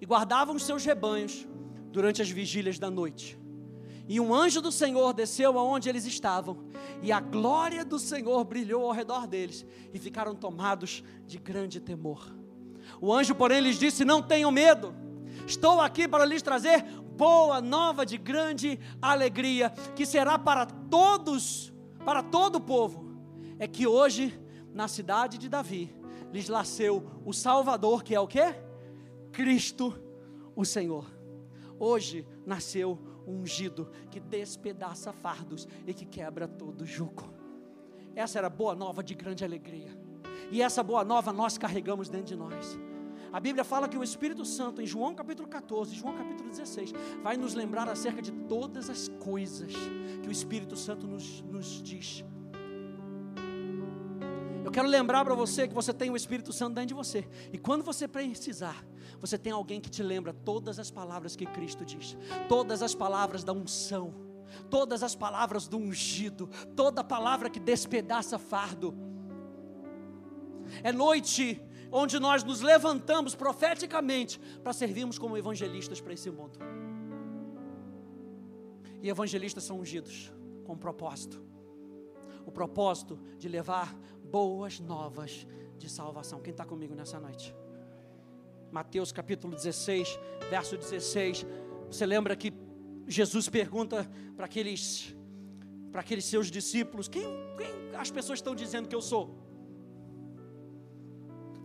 e 0.02 0.06
guardavam 0.06 0.56
os 0.56 0.64
seus 0.64 0.84
rebanhos 0.84 1.48
durante 1.92 2.22
as 2.22 2.30
vigílias 2.30 2.78
da 2.78 2.90
noite. 2.90 3.38
E 4.08 4.20
um 4.20 4.34
anjo 4.34 4.62
do 4.62 4.72
Senhor 4.72 5.14
desceu 5.14 5.60
aonde 5.60 5.90
eles 5.90 6.06
estavam, 6.06 6.66
e 7.02 7.12
a 7.12 7.20
glória 7.20 7.84
do 7.84 8.00
Senhor 8.00 8.44
brilhou 8.46 8.86
ao 8.86 8.94
redor 8.94 9.28
deles, 9.28 9.66
e 9.94 10.00
ficaram 10.00 10.34
tomados 10.34 11.04
de 11.26 11.38
grande 11.38 11.82
temor. 11.82 12.34
O 13.02 13.14
anjo, 13.14 13.36
porém, 13.36 13.60
lhes 13.60 13.78
disse: 13.78 14.06
Não 14.06 14.22
tenham 14.22 14.50
medo, 14.50 14.96
estou 15.46 15.82
aqui 15.82 16.08
para 16.08 16.26
lhes 16.26 16.42
trazer 16.42 16.84
boa 17.18 17.60
nova 17.60 18.06
de 18.06 18.18
grande 18.18 18.80
alegria, 19.02 19.72
que 19.96 20.06
será 20.06 20.40
para 20.40 20.66
todos, 20.66 21.74
para 22.06 22.24
todo 22.24 22.58
o 22.58 22.62
povo. 22.62 23.06
É 23.60 23.68
que 23.68 23.86
hoje, 23.86 24.40
na 24.74 24.88
cidade 24.88 25.38
de 25.38 25.50
Davi, 25.50 25.94
lhes 26.32 26.50
nasceu 26.50 27.04
o 27.26 27.34
Salvador, 27.34 28.04
que 28.04 28.16
é 28.16 28.20
o 28.20 28.28
que? 28.28 28.44
Cristo, 29.32 29.94
o 30.56 30.66
Senhor. 30.66 31.06
Hoje 31.80 32.28
nasceu 32.46 33.00
ungido 33.28 33.90
que 34.10 34.20
despedaça 34.20 35.12
fardos 35.12 35.68
e 35.86 35.94
que 35.94 36.06
quebra 36.06 36.48
todo 36.48 36.86
jugo. 36.86 37.34
Essa 38.16 38.40
era 38.40 38.48
a 38.48 38.50
boa 38.50 38.74
nova 38.74 39.04
de 39.04 39.14
grande 39.14 39.44
alegria. 39.44 39.90
E 40.50 40.62
essa 40.62 40.82
boa 40.82 41.04
nova 41.04 41.34
nós 41.34 41.58
carregamos 41.58 42.10
dentro 42.10 42.28
de 42.28 42.36
nós. 42.36 42.80
A 43.32 43.40
Bíblia 43.40 43.64
fala 43.64 43.90
que 43.90 43.98
o 43.98 44.04
Espírito 44.04 44.46
Santo, 44.46 44.82
em 44.82 44.86
João 44.86 45.14
capítulo 45.14 45.48
14, 45.48 45.94
João 45.94 46.16
capítulo 46.16 46.50
16, 46.50 46.94
vai 47.22 47.36
nos 47.36 47.54
lembrar 47.54 47.90
acerca 47.90 48.22
de 48.22 48.32
todas 48.32 48.90
as 48.90 49.10
coisas 49.20 49.74
que 50.22 50.28
o 50.28 50.32
Espírito 50.32 50.76
Santo 50.76 51.06
nos, 51.06 51.42
nos 51.42 51.82
diz. 51.84 52.24
Eu 54.68 54.72
quero 54.72 54.90
lembrar 54.90 55.24
para 55.24 55.34
você 55.34 55.66
que 55.66 55.74
você 55.74 55.94
tem 55.94 56.12
o 56.12 56.16
Espírito 56.18 56.52
Santo 56.52 56.76
dentro 56.76 56.90
de 56.90 56.94
você. 56.94 57.26
E 57.54 57.58
quando 57.58 57.86
você 57.86 58.06
precisar, 58.06 58.86
você 59.18 59.38
tem 59.38 59.54
alguém 59.54 59.80
que 59.80 59.90
te 59.90 60.04
lembra 60.04 60.34
todas 60.34 60.78
as 60.78 60.92
palavras 60.92 61.38
que 61.38 61.46
Cristo 61.46 61.86
diz, 61.86 62.18
todas 62.50 62.82
as 62.82 62.94
palavras 62.94 63.46
da 63.46 63.54
unção, 63.54 64.14
todas 64.70 65.04
as 65.04 65.16
palavras 65.16 65.70
do 65.70 65.78
ungido, 65.78 66.50
toda 66.76 67.02
palavra 67.02 67.50
que 67.50 67.62
despedaça 67.62 68.38
fardo. 68.38 68.94
É 70.84 70.92
noite 70.92 71.64
onde 71.90 72.20
nós 72.20 72.44
nos 72.44 72.60
levantamos 72.60 73.34
profeticamente 73.36 74.38
para 74.62 74.74
servirmos 74.74 75.18
como 75.18 75.38
evangelistas 75.38 76.02
para 76.02 76.12
esse 76.12 76.30
mundo. 76.30 76.60
E 79.02 79.08
evangelistas 79.08 79.64
são 79.64 79.80
ungidos 79.80 80.30
com 80.66 80.74
um 80.74 80.78
propósito 80.78 81.48
o 82.48 82.52
propósito 82.52 83.20
de 83.38 83.50
levar 83.50 83.94
boas 84.32 84.80
novas 84.80 85.48
de 85.78 85.90
salvação. 85.90 86.42
Quem 86.42 86.52
está 86.52 86.66
comigo 86.66 86.94
nessa 86.94 87.20
noite? 87.20 87.56
Mateus 88.72 89.12
capítulo 89.12 89.56
16, 89.56 90.20
verso 90.50 90.78
16. 90.78 91.46
Você 91.90 92.06
lembra 92.06 92.36
que 92.36 92.54
Jesus 93.08 93.48
pergunta 93.48 94.10
para 94.36 94.46
aqueles, 94.46 95.16
para 95.92 96.02
aqueles 96.02 96.26
seus 96.26 96.52
discípulos: 96.52 97.08
quem, 97.08 97.24
quem 97.58 97.96
as 97.96 98.12
pessoas 98.12 98.40
estão 98.40 98.54
dizendo 98.54 98.88
que 98.88 98.96
eu 98.96 99.02
sou? 99.02 99.36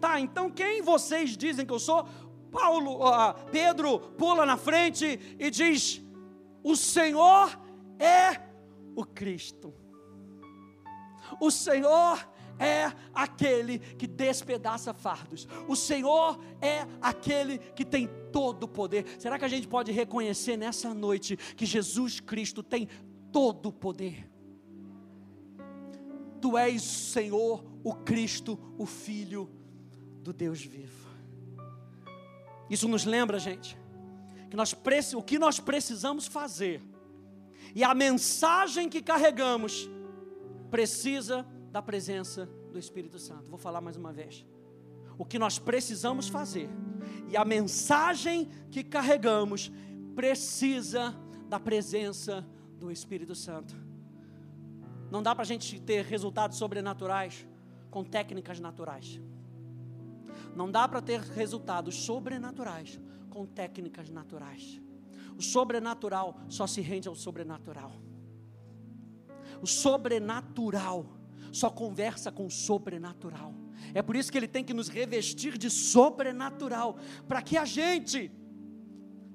Tá, 0.00 0.20
então 0.20 0.50
quem 0.50 0.82
vocês 0.82 1.36
dizem 1.36 1.66
que 1.66 1.72
eu 1.72 1.78
sou? 1.78 2.06
Paulo, 2.50 3.06
uh, 3.06 3.34
Pedro 3.50 3.98
pula 3.98 4.44
na 4.46 4.56
frente 4.56 5.36
e 5.38 5.50
diz: 5.50 6.00
O 6.62 6.76
Senhor 6.76 7.58
é 7.98 8.40
o 8.94 9.04
Cristo. 9.04 9.74
O 11.40 11.50
Senhor 11.50 12.31
é 12.62 12.92
aquele 13.14 13.78
que 13.78 14.06
despedaça 14.06 14.94
fardos. 14.94 15.46
O 15.68 15.74
Senhor 15.74 16.38
é 16.60 16.86
aquele 17.00 17.58
que 17.58 17.84
tem 17.84 18.08
todo 18.32 18.64
o 18.64 18.68
poder. 18.68 19.04
Será 19.18 19.38
que 19.38 19.44
a 19.44 19.48
gente 19.48 19.66
pode 19.66 19.90
reconhecer 19.92 20.56
nessa 20.56 20.94
noite 20.94 21.36
que 21.36 21.66
Jesus 21.66 22.20
Cristo 22.20 22.62
tem 22.62 22.88
todo 23.32 23.70
o 23.70 23.72
poder? 23.72 24.30
Tu 26.40 26.56
és 26.58 26.82
Senhor, 26.82 27.64
o 27.84 27.94
Cristo, 27.94 28.58
o 28.78 28.86
Filho 28.86 29.50
do 30.22 30.32
Deus 30.32 30.62
vivo. 30.62 31.08
Isso 32.70 32.88
nos 32.88 33.04
lembra, 33.04 33.38
gente, 33.38 33.76
que 34.48 34.56
nós 34.56 34.74
o 35.14 35.22
que 35.22 35.38
nós 35.38 35.60
precisamos 35.60 36.26
fazer 36.26 36.80
e 37.74 37.82
a 37.82 37.94
mensagem 37.94 38.88
que 38.88 39.00
carregamos 39.00 39.88
precisa 40.70 41.46
da 41.72 41.80
presença 41.80 42.46
do 42.70 42.78
Espírito 42.78 43.18
Santo. 43.18 43.48
Vou 43.48 43.58
falar 43.58 43.80
mais 43.80 43.96
uma 43.96 44.12
vez. 44.12 44.46
O 45.16 45.24
que 45.24 45.38
nós 45.38 45.58
precisamos 45.58 46.28
fazer 46.28 46.68
e 47.28 47.36
a 47.36 47.44
mensagem 47.44 48.48
que 48.70 48.84
carregamos 48.84 49.72
precisa 50.14 51.16
da 51.48 51.58
presença 51.58 52.46
do 52.78 52.90
Espírito 52.90 53.34
Santo. 53.34 53.74
Não 55.10 55.22
dá 55.22 55.34
para 55.34 55.42
a 55.42 55.46
gente 55.46 55.80
ter 55.80 56.04
resultados 56.04 56.58
sobrenaturais 56.58 57.46
com 57.90 58.04
técnicas 58.04 58.60
naturais. 58.60 59.20
Não 60.54 60.70
dá 60.70 60.86
para 60.86 61.00
ter 61.00 61.20
resultados 61.20 61.94
sobrenaturais 62.04 63.00
com 63.30 63.46
técnicas 63.46 64.10
naturais. 64.10 64.80
O 65.38 65.42
sobrenatural 65.42 66.38
só 66.48 66.66
se 66.66 66.82
rende 66.82 67.08
ao 67.08 67.14
sobrenatural. 67.14 67.92
O 69.62 69.66
sobrenatural 69.66 71.21
só 71.52 71.70
conversa 71.70 72.32
com 72.32 72.46
o 72.46 72.50
sobrenatural. 72.50 73.54
É 73.94 74.02
por 74.02 74.16
isso 74.16 74.32
que 74.32 74.38
ele 74.38 74.48
tem 74.48 74.64
que 74.64 74.74
nos 74.74 74.88
revestir 74.88 75.58
de 75.58 75.70
sobrenatural, 75.70 76.96
para 77.28 77.42
que 77.42 77.56
a 77.56 77.64
gente, 77.64 78.32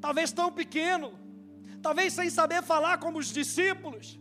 talvez 0.01 0.31
tão 0.31 0.51
pequeno, 0.51 1.13
talvez 1.81 2.13
sem 2.13 2.29
saber 2.29 2.63
falar 2.63 2.97
como 2.97 3.19
os 3.19 3.27
discípulos, 3.27 4.19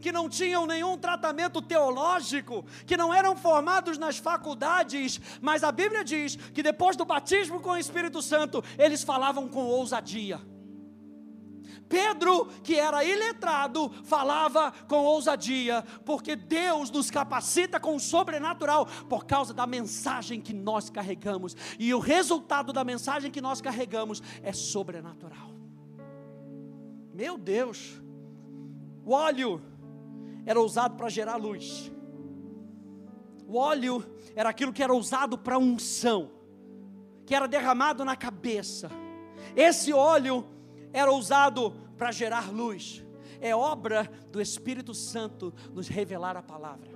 que 0.00 0.12
não 0.12 0.28
tinham 0.28 0.66
nenhum 0.66 0.96
tratamento 0.96 1.60
teológico, 1.60 2.64
que 2.86 2.96
não 2.96 3.12
eram 3.12 3.36
formados 3.36 3.98
nas 3.98 4.18
faculdades, 4.18 5.20
mas 5.40 5.64
a 5.64 5.72
Bíblia 5.72 6.04
diz 6.04 6.36
que 6.36 6.62
depois 6.62 6.96
do 6.96 7.04
batismo 7.04 7.60
com 7.60 7.70
o 7.70 7.76
Espírito 7.76 8.22
Santo, 8.22 8.62
eles 8.78 9.02
falavam 9.02 9.48
com 9.48 9.64
ousadia. 9.64 10.40
Pedro, 11.88 12.46
que 12.62 12.74
era 12.74 13.04
iletrado, 13.04 13.90
falava 14.04 14.72
com 14.86 15.04
ousadia, 15.04 15.82
porque 16.04 16.36
Deus 16.36 16.90
nos 16.90 17.10
capacita 17.10 17.80
com 17.80 17.96
o 17.96 18.00
sobrenatural 18.00 18.86
por 19.08 19.24
causa 19.24 19.54
da 19.54 19.66
mensagem 19.66 20.40
que 20.40 20.52
nós 20.52 20.90
carregamos, 20.90 21.56
e 21.78 21.92
o 21.94 21.98
resultado 21.98 22.72
da 22.72 22.84
mensagem 22.84 23.30
que 23.30 23.40
nós 23.40 23.60
carregamos 23.60 24.22
é 24.42 24.52
sobrenatural. 24.52 25.50
Meu 27.14 27.36
Deus, 27.36 28.00
o 29.04 29.12
óleo 29.12 29.62
era 30.46 30.60
usado 30.60 30.96
para 30.96 31.08
gerar 31.08 31.36
luz, 31.36 31.90
o 33.46 33.56
óleo 33.56 34.04
era 34.36 34.50
aquilo 34.50 34.72
que 34.72 34.82
era 34.82 34.94
usado 34.94 35.38
para 35.38 35.58
unção, 35.58 36.30
que 37.24 37.34
era 37.34 37.48
derramado 37.48 38.04
na 38.04 38.14
cabeça. 38.14 38.90
Esse 39.56 39.92
óleo 39.92 40.46
era 40.98 41.12
usado 41.12 41.72
para 41.96 42.10
gerar 42.10 42.52
luz. 42.52 43.04
É 43.40 43.54
obra 43.54 44.10
do 44.32 44.40
Espírito 44.40 44.92
Santo 44.92 45.54
nos 45.72 45.88
revelar 45.88 46.36
a 46.36 46.42
palavra. 46.42 46.90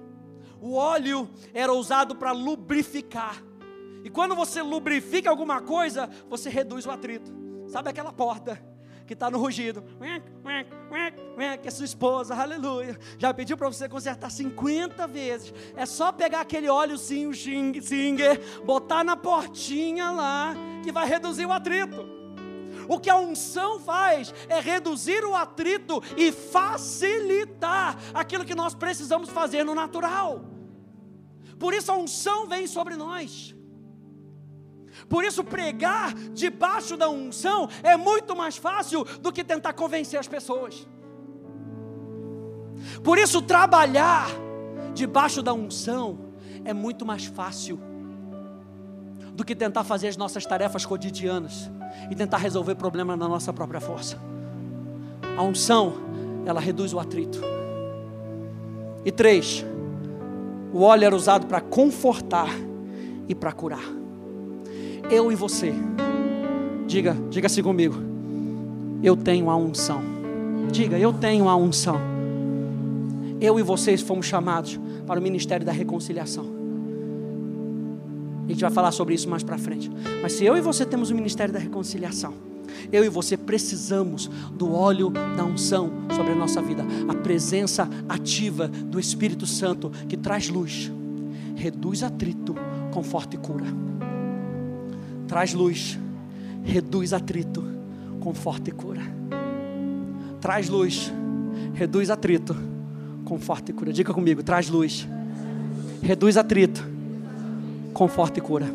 O 0.60 0.74
óleo 0.74 1.30
era 1.54 1.72
usado 1.72 2.16
para 2.16 2.32
lubrificar. 2.32 3.42
E 4.04 4.10
quando 4.10 4.34
você 4.34 4.60
lubrifica 4.62 5.30
alguma 5.30 5.60
coisa, 5.60 6.10
você 6.28 6.50
reduz 6.50 6.84
o 6.86 6.90
atrito. 6.90 7.32
Sabe 7.68 7.90
aquela 7.90 8.12
porta 8.12 8.60
que 9.06 9.12
está 9.12 9.30
no 9.30 9.38
rugido? 9.38 9.84
Que 11.60 11.68
é 11.68 11.70
sua 11.70 11.84
esposa, 11.84 12.34
aleluia. 12.34 12.98
Já 13.18 13.32
pediu 13.32 13.56
para 13.56 13.68
você 13.68 13.88
consertar 13.88 14.30
50 14.30 15.06
vezes. 15.06 15.54
É 15.76 15.86
só 15.86 16.10
pegar 16.10 16.40
aquele 16.40 16.68
óleo 16.68 16.98
sim, 16.98 17.26
o 17.26 17.34
Singer, 17.34 18.40
botar 18.64 19.04
na 19.04 19.16
portinha 19.16 20.10
lá, 20.10 20.54
que 20.82 20.90
vai 20.90 21.06
reduzir 21.06 21.46
o 21.46 21.52
atrito. 21.52 22.21
O 22.88 22.98
que 22.98 23.10
a 23.10 23.16
unção 23.16 23.80
faz 23.80 24.34
é 24.48 24.60
reduzir 24.60 25.24
o 25.24 25.34
atrito 25.34 26.02
e 26.16 26.32
facilitar 26.32 27.98
aquilo 28.14 28.44
que 28.44 28.54
nós 28.54 28.74
precisamos 28.74 29.28
fazer 29.28 29.64
no 29.64 29.74
natural. 29.74 30.44
Por 31.58 31.74
isso 31.74 31.92
a 31.92 31.96
unção 31.96 32.46
vem 32.46 32.66
sobre 32.66 32.96
nós. 32.96 33.54
Por 35.08 35.24
isso, 35.24 35.42
pregar 35.42 36.14
debaixo 36.14 36.96
da 36.96 37.08
unção 37.08 37.68
é 37.82 37.96
muito 37.96 38.36
mais 38.36 38.56
fácil 38.56 39.04
do 39.20 39.32
que 39.32 39.42
tentar 39.42 39.72
convencer 39.72 40.18
as 40.18 40.28
pessoas. 40.28 40.86
Por 43.02 43.18
isso, 43.18 43.40
trabalhar 43.40 44.28
debaixo 44.94 45.42
da 45.42 45.52
unção 45.52 46.34
é 46.64 46.72
muito 46.72 47.06
mais 47.06 47.24
fácil 47.24 47.91
do 49.34 49.44
que 49.44 49.54
tentar 49.54 49.84
fazer 49.84 50.08
as 50.08 50.16
nossas 50.16 50.44
tarefas 50.44 50.84
cotidianas 50.84 51.70
e 52.10 52.14
tentar 52.14 52.38
resolver 52.38 52.74
problemas 52.74 53.18
na 53.18 53.28
nossa 53.28 53.52
própria 53.52 53.80
força. 53.80 54.18
A 55.36 55.42
unção, 55.42 55.94
ela 56.44 56.60
reduz 56.60 56.92
o 56.92 57.00
atrito. 57.00 57.40
E 59.04 59.10
três, 59.10 59.64
o 60.72 60.82
óleo 60.82 61.04
era 61.04 61.16
usado 61.16 61.46
para 61.46 61.60
confortar 61.60 62.50
e 63.28 63.34
para 63.34 63.52
curar. 63.52 63.84
Eu 65.10 65.32
e 65.32 65.34
você, 65.34 65.72
diga, 66.86 67.16
diga 67.30 67.46
assim 67.46 67.62
comigo. 67.62 67.96
Eu 69.02 69.16
tenho 69.16 69.50
a 69.50 69.56
unção. 69.56 70.00
Diga, 70.70 70.98
eu 70.98 71.12
tenho 71.12 71.48
a 71.48 71.56
unção. 71.56 72.00
Eu 73.40 73.58
e 73.58 73.62
vocês 73.62 74.00
fomos 74.00 74.26
chamados 74.26 74.78
para 75.06 75.18
o 75.18 75.22
ministério 75.22 75.66
da 75.66 75.72
reconciliação. 75.72 76.61
A 78.44 78.48
gente 78.48 78.60
vai 78.60 78.70
falar 78.70 78.92
sobre 78.92 79.14
isso 79.14 79.28
mais 79.28 79.42
para 79.42 79.56
frente. 79.56 79.90
Mas 80.20 80.32
se 80.32 80.44
eu 80.44 80.56
e 80.56 80.60
você 80.60 80.84
temos 80.84 81.10
o 81.10 81.14
ministério 81.14 81.52
da 81.52 81.60
reconciliação, 81.60 82.34
eu 82.90 83.04
e 83.04 83.08
você 83.08 83.36
precisamos 83.36 84.30
do 84.52 84.72
óleo 84.72 85.10
da 85.10 85.44
unção 85.44 85.90
sobre 86.14 86.32
a 86.32 86.34
nossa 86.34 86.60
vida, 86.60 86.84
a 87.08 87.14
presença 87.14 87.88
ativa 88.08 88.68
do 88.68 88.98
Espírito 88.98 89.46
Santo 89.46 89.90
que 90.08 90.16
traz 90.16 90.48
luz, 90.48 90.90
reduz 91.54 92.02
atrito, 92.02 92.54
conforta 92.92 93.36
e 93.36 93.38
cura. 93.38 93.66
Traz 95.28 95.54
luz, 95.54 95.98
reduz 96.62 97.12
atrito, 97.12 97.64
conforta 98.20 98.70
e 98.70 98.72
cura. 98.72 99.02
Traz 100.40 100.68
luz, 100.68 101.12
reduz 101.74 102.10
atrito, 102.10 102.56
conforta 103.24 103.70
e 103.70 103.74
cura. 103.74 103.92
Diga 103.92 104.12
comigo, 104.12 104.42
traz 104.42 104.68
luz, 104.68 105.08
reduz 106.02 106.36
atrito, 106.36 106.91
conforta 107.92 108.38
e 108.38 108.42
cura. 108.42 108.66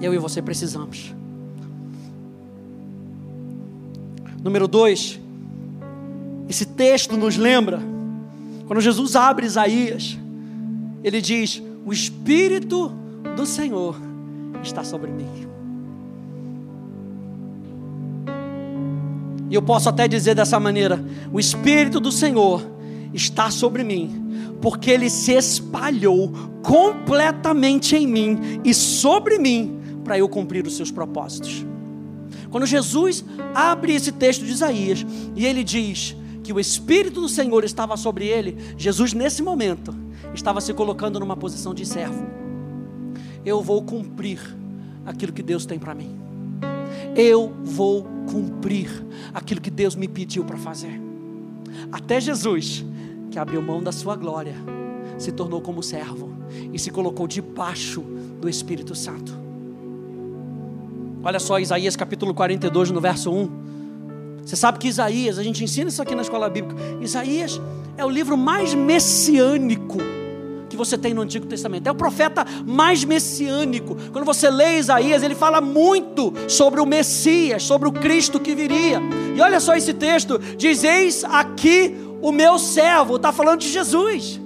Eu 0.00 0.12
e 0.12 0.18
você 0.18 0.42
precisamos. 0.42 1.14
Número 4.42 4.68
dois, 4.68 5.20
esse 6.48 6.64
texto 6.64 7.16
nos 7.16 7.36
lembra, 7.36 7.80
quando 8.66 8.80
Jesus 8.80 9.16
abre 9.16 9.46
Isaías, 9.46 10.16
ele 11.02 11.20
diz: 11.20 11.62
O 11.84 11.92
Espírito 11.92 12.92
do 13.36 13.44
Senhor 13.46 13.96
está 14.62 14.84
sobre 14.84 15.10
mim. 15.10 15.46
E 19.48 19.54
eu 19.54 19.62
posso 19.62 19.88
até 19.88 20.06
dizer 20.06 20.34
dessa 20.34 20.58
maneira: 20.58 21.02
O 21.32 21.40
Espírito 21.40 22.00
do 22.00 22.12
Senhor 22.12 22.62
está 23.12 23.50
sobre 23.50 23.84
mim, 23.84 24.25
porque 24.60 24.90
ele 24.90 25.10
se 25.10 25.32
espalhou 25.32 26.32
completamente 26.62 27.94
em 27.94 28.06
mim 28.06 28.38
e 28.64 28.74
sobre 28.74 29.38
mim 29.38 29.78
para 30.02 30.18
eu 30.18 30.28
cumprir 30.28 30.66
os 30.66 30.76
seus 30.76 30.90
propósitos. 30.90 31.64
Quando 32.50 32.66
Jesus 32.66 33.24
abre 33.54 33.94
esse 33.94 34.12
texto 34.12 34.44
de 34.44 34.52
Isaías 34.52 35.04
e 35.34 35.44
ele 35.44 35.62
diz 35.62 36.16
que 36.42 36.52
o 36.52 36.60
Espírito 36.60 37.20
do 37.20 37.28
Senhor 37.28 37.64
estava 37.64 37.96
sobre 37.96 38.26
ele, 38.26 38.56
Jesus 38.76 39.12
nesse 39.12 39.42
momento 39.42 39.94
estava 40.32 40.60
se 40.60 40.72
colocando 40.72 41.18
numa 41.18 41.36
posição 41.36 41.74
de 41.74 41.84
servo. 41.84 42.26
Eu 43.44 43.62
vou 43.62 43.82
cumprir 43.82 44.38
aquilo 45.04 45.32
que 45.32 45.42
Deus 45.42 45.66
tem 45.66 45.78
para 45.78 45.94
mim. 45.94 46.16
Eu 47.14 47.52
vou 47.62 48.06
cumprir 48.30 48.90
aquilo 49.32 49.60
que 49.60 49.70
Deus 49.70 49.94
me 49.94 50.08
pediu 50.08 50.44
para 50.44 50.56
fazer. 50.56 51.00
Até 51.90 52.20
Jesus, 52.20 52.84
que 53.36 53.40
abriu 53.40 53.60
mão 53.60 53.82
da 53.82 53.92
sua 53.92 54.16
glória, 54.16 54.54
se 55.18 55.30
tornou 55.30 55.60
como 55.60 55.82
servo 55.82 56.32
e 56.72 56.78
se 56.78 56.90
colocou 56.90 57.28
debaixo 57.28 58.00
do 58.40 58.48
Espírito 58.48 58.94
Santo. 58.94 59.30
Olha 61.22 61.38
só 61.38 61.58
Isaías 61.58 61.94
capítulo 61.96 62.32
42, 62.32 62.90
no 62.92 62.98
verso 62.98 63.30
1. 63.30 63.50
Você 64.42 64.56
sabe 64.56 64.78
que 64.78 64.88
Isaías, 64.88 65.38
a 65.38 65.42
gente 65.42 65.62
ensina 65.62 65.90
isso 65.90 66.00
aqui 66.00 66.14
na 66.14 66.22
escola 66.22 66.48
bíblica. 66.48 66.80
Isaías 66.98 67.60
é 67.98 68.06
o 68.06 68.08
livro 68.08 68.38
mais 68.38 68.72
messiânico 68.72 69.98
que 70.70 70.76
você 70.76 70.96
tem 70.96 71.12
no 71.12 71.20
Antigo 71.20 71.46
Testamento. 71.46 71.86
É 71.86 71.90
o 71.90 71.94
profeta 71.94 72.42
mais 72.66 73.04
messiânico. 73.04 73.98
Quando 74.12 74.24
você 74.24 74.48
lê 74.48 74.78
Isaías, 74.78 75.22
ele 75.22 75.34
fala 75.34 75.60
muito 75.60 76.32
sobre 76.48 76.80
o 76.80 76.86
Messias, 76.86 77.62
sobre 77.62 77.86
o 77.86 77.92
Cristo 77.92 78.40
que 78.40 78.54
viria. 78.54 78.98
E 79.36 79.40
olha 79.42 79.60
só 79.60 79.74
esse 79.74 79.92
texto: 79.92 80.38
diz: 80.56 80.84
Eis 80.84 81.22
aqui 81.22 82.05
o 82.20 82.32
meu 82.32 82.58
servo. 82.58 83.16
Está 83.16 83.32
falando 83.32 83.60
de 83.60 83.68
Jesus 83.68 84.40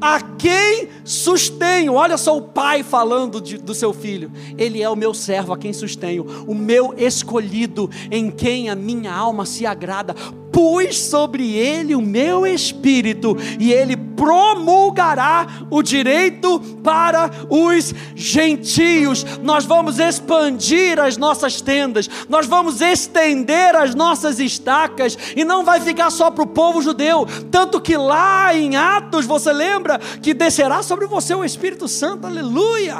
a 0.00 0.20
quem 0.20 0.88
sustenho. 1.04 1.94
Olha 1.94 2.16
só 2.16 2.36
o 2.36 2.42
pai 2.42 2.82
falando 2.82 3.40
de, 3.40 3.58
do 3.58 3.74
seu 3.74 3.92
filho. 3.92 4.30
Ele 4.56 4.82
é 4.82 4.88
o 4.88 4.96
meu 4.96 5.14
servo, 5.14 5.52
a 5.52 5.58
quem 5.58 5.72
sustenho, 5.72 6.26
o 6.46 6.54
meu 6.54 6.94
escolhido, 6.96 7.90
em 8.10 8.30
quem 8.30 8.68
a 8.68 8.74
minha 8.74 9.12
alma 9.12 9.46
se 9.46 9.66
agrada 9.66 10.14
pus 10.52 11.00
sobre 11.00 11.56
ele 11.56 11.94
o 11.94 12.02
meu 12.02 12.46
espírito, 12.46 13.36
e 13.58 13.72
ele 13.72 13.96
promulgará 13.96 15.46
o 15.70 15.82
direito 15.82 16.60
para 16.84 17.30
os 17.48 17.94
gentios. 18.14 19.24
Nós 19.42 19.64
vamos 19.64 19.98
expandir 19.98 21.00
as 21.00 21.16
nossas 21.16 21.62
tendas, 21.62 22.08
nós 22.28 22.46
vamos 22.46 22.82
estender 22.82 23.74
as 23.74 23.94
nossas 23.94 24.38
estacas, 24.38 25.16
e 25.34 25.42
não 25.42 25.64
vai 25.64 25.80
ficar 25.80 26.10
só 26.10 26.30
para 26.30 26.44
o 26.44 26.46
povo 26.46 26.82
judeu. 26.82 27.26
Tanto 27.50 27.80
que 27.80 27.96
lá 27.96 28.54
em 28.54 28.76
Atos, 28.76 29.24
você 29.24 29.52
lembra 29.52 29.98
que 29.98 30.34
descerá 30.34 30.82
sobre 30.82 31.06
você 31.06 31.34
o 31.34 31.44
Espírito 31.44 31.88
Santo, 31.88 32.26
aleluia! 32.26 32.98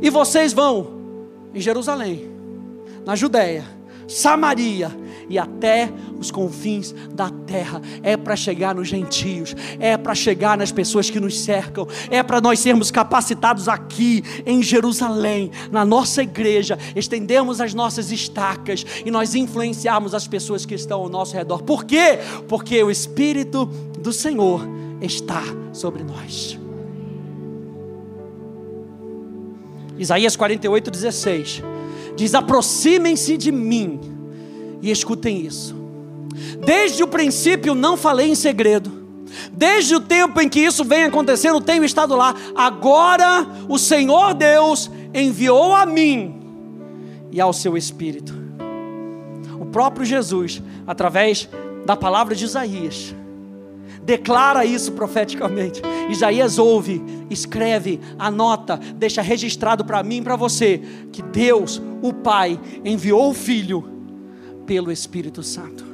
E 0.00 0.08
vocês 0.08 0.52
vão 0.52 1.02
em 1.54 1.60
Jerusalém, 1.60 2.28
na 3.04 3.14
Judéia, 3.14 3.64
Samaria 4.08 5.01
e 5.32 5.38
até 5.38 5.90
os 6.18 6.30
confins 6.30 6.94
da 7.10 7.30
terra. 7.30 7.80
É 8.02 8.18
para 8.18 8.36
chegar 8.36 8.74
nos 8.74 8.86
gentios, 8.86 9.56
é 9.80 9.96
para 9.96 10.14
chegar 10.14 10.58
nas 10.58 10.70
pessoas 10.70 11.08
que 11.08 11.18
nos 11.18 11.40
cercam, 11.40 11.88
é 12.10 12.22
para 12.22 12.38
nós 12.38 12.60
sermos 12.60 12.90
capacitados 12.90 13.66
aqui 13.66 14.22
em 14.44 14.62
Jerusalém, 14.62 15.50
na 15.70 15.86
nossa 15.86 16.22
igreja, 16.22 16.78
estendermos 16.94 17.62
as 17.62 17.72
nossas 17.72 18.12
estacas 18.12 18.84
e 19.06 19.10
nós 19.10 19.34
influenciarmos 19.34 20.14
as 20.14 20.28
pessoas 20.28 20.66
que 20.66 20.74
estão 20.74 21.00
ao 21.00 21.08
nosso 21.08 21.34
redor. 21.34 21.62
Por 21.62 21.86
quê? 21.86 22.18
Porque 22.46 22.82
o 22.82 22.90
Espírito 22.90 23.64
do 23.98 24.12
Senhor 24.12 24.60
está 25.00 25.42
sobre 25.72 26.04
nós. 26.04 26.58
Isaías 29.98 30.36
48, 30.36 30.90
16 30.90 31.62
diz: 32.16 32.34
aproximem-se 32.34 33.38
de 33.38 33.50
mim 33.50 34.11
e 34.82 34.90
escutem 34.90 35.46
isso. 35.46 35.74
Desde 36.64 37.02
o 37.02 37.08
princípio 37.08 37.74
não 37.74 37.96
falei 37.96 38.28
em 38.28 38.34
segredo. 38.34 39.00
Desde 39.52 39.94
o 39.94 40.00
tempo 40.00 40.40
em 40.40 40.48
que 40.48 40.60
isso 40.60 40.84
vem 40.84 41.04
acontecendo, 41.04 41.60
tenho 41.60 41.84
estado 41.84 42.14
lá. 42.16 42.34
Agora 42.54 43.46
o 43.68 43.78
Senhor 43.78 44.34
Deus 44.34 44.90
enviou 45.14 45.74
a 45.74 45.86
mim 45.86 46.34
e 47.30 47.40
ao 47.40 47.52
seu 47.52 47.76
Espírito. 47.76 48.34
O 49.58 49.66
próprio 49.66 50.04
Jesus, 50.04 50.60
através 50.86 51.48
da 51.86 51.96
palavra 51.96 52.34
de 52.34 52.44
Isaías, 52.44 53.14
declara 54.02 54.64
isso 54.64 54.92
profeticamente. 54.92 55.80
Isaías 56.10 56.58
ouve, 56.58 57.02
escreve, 57.30 58.00
anota, 58.18 58.78
deixa 58.96 59.22
registrado 59.22 59.84
para 59.84 60.02
mim 60.02 60.18
e 60.18 60.22
para 60.22 60.36
você 60.36 60.82
que 61.10 61.22
Deus, 61.22 61.80
o 62.02 62.12
Pai, 62.12 62.60
enviou 62.84 63.30
o 63.30 63.34
Filho 63.34 63.91
pelo 64.66 64.90
Espírito 64.90 65.42
Santo. 65.42 65.84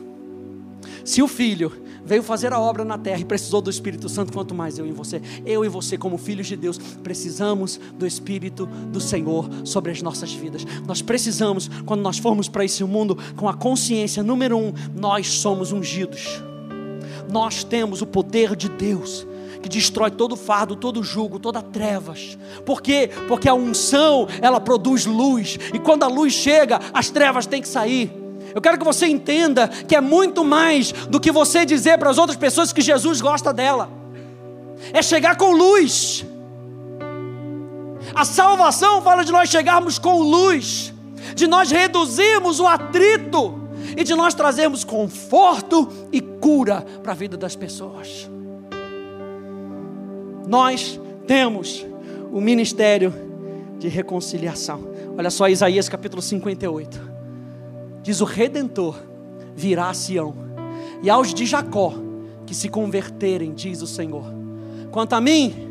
Se 1.04 1.22
o 1.22 1.28
Filho 1.28 1.72
veio 2.04 2.22
fazer 2.22 2.52
a 2.54 2.58
obra 2.58 2.84
na 2.84 2.96
terra 2.96 3.20
e 3.20 3.24
precisou 3.24 3.60
do 3.60 3.68
Espírito 3.68 4.08
Santo, 4.08 4.32
quanto 4.32 4.54
mais 4.54 4.78
eu 4.78 4.86
e 4.86 4.92
você. 4.92 5.20
Eu 5.44 5.62
e 5.64 5.68
você, 5.68 5.98
como 5.98 6.16
filhos 6.16 6.46
de 6.46 6.56
Deus, 6.56 6.78
precisamos 7.02 7.78
do 7.98 8.06
Espírito 8.06 8.66
do 8.66 9.00
Senhor 9.00 9.48
sobre 9.64 9.92
as 9.92 10.00
nossas 10.00 10.32
vidas. 10.32 10.64
Nós 10.86 11.02
precisamos, 11.02 11.68
quando 11.84 12.00
nós 12.00 12.18
formos 12.18 12.48
para 12.48 12.64
esse 12.64 12.82
mundo, 12.82 13.16
com 13.36 13.46
a 13.46 13.54
consciência, 13.54 14.22
número 14.22 14.56
um, 14.56 14.72
nós 14.96 15.28
somos 15.28 15.70
ungidos. 15.70 16.42
Nós 17.30 17.62
temos 17.62 18.00
o 18.00 18.06
poder 18.06 18.56
de 18.56 18.70
Deus 18.70 19.26
que 19.60 19.68
destrói 19.68 20.10
todo 20.10 20.36
fardo, 20.36 20.76
todo 20.76 21.02
jugo, 21.02 21.38
toda 21.38 21.60
trevas. 21.60 22.38
Por 22.64 22.80
quê? 22.80 23.10
Porque 23.26 23.48
a 23.48 23.54
unção, 23.54 24.28
ela 24.40 24.60
produz 24.60 25.04
luz, 25.04 25.58
e 25.74 25.78
quando 25.78 26.04
a 26.04 26.08
luz 26.08 26.32
chega, 26.32 26.80
as 26.92 27.10
trevas 27.10 27.46
têm 27.46 27.60
que 27.60 27.68
sair. 27.68 28.17
Eu 28.54 28.60
quero 28.60 28.78
que 28.78 28.84
você 28.84 29.06
entenda 29.06 29.68
que 29.68 29.94
é 29.94 30.00
muito 30.00 30.44
mais 30.44 30.92
do 30.92 31.20
que 31.20 31.30
você 31.30 31.64
dizer 31.64 31.98
para 31.98 32.10
as 32.10 32.18
outras 32.18 32.36
pessoas 32.36 32.72
que 32.72 32.80
Jesus 32.80 33.20
gosta 33.20 33.52
dela. 33.52 33.90
É 34.92 35.02
chegar 35.02 35.36
com 35.36 35.52
luz. 35.52 36.24
A 38.14 38.24
salvação 38.24 39.02
fala 39.02 39.24
de 39.24 39.32
nós 39.32 39.48
chegarmos 39.48 39.98
com 39.98 40.20
luz, 40.20 40.94
de 41.34 41.46
nós 41.46 41.70
reduzirmos 41.70 42.58
o 42.58 42.66
atrito 42.66 43.68
e 43.96 44.02
de 44.02 44.14
nós 44.14 44.34
trazermos 44.34 44.84
conforto 44.84 45.88
e 46.10 46.20
cura 46.20 46.84
para 47.02 47.12
a 47.12 47.14
vida 47.14 47.36
das 47.36 47.54
pessoas. 47.54 48.28
Nós 50.46 50.98
temos 51.26 51.84
o 52.32 52.40
ministério 52.40 53.12
de 53.78 53.88
reconciliação. 53.88 54.88
Olha 55.16 55.30
só 55.30 55.48
Isaías 55.48 55.88
capítulo 55.88 56.22
58 56.22 57.07
diz 58.02 58.20
o 58.20 58.24
redentor 58.24 58.96
virá 59.54 59.90
a 59.90 59.94
Sião, 59.94 60.34
e 61.02 61.10
aos 61.10 61.32
de 61.34 61.44
Jacó 61.46 61.94
que 62.46 62.54
se 62.54 62.68
converterem, 62.68 63.52
diz 63.52 63.82
o 63.82 63.86
Senhor. 63.86 64.24
Quanto 64.90 65.12
a 65.12 65.20
mim, 65.20 65.68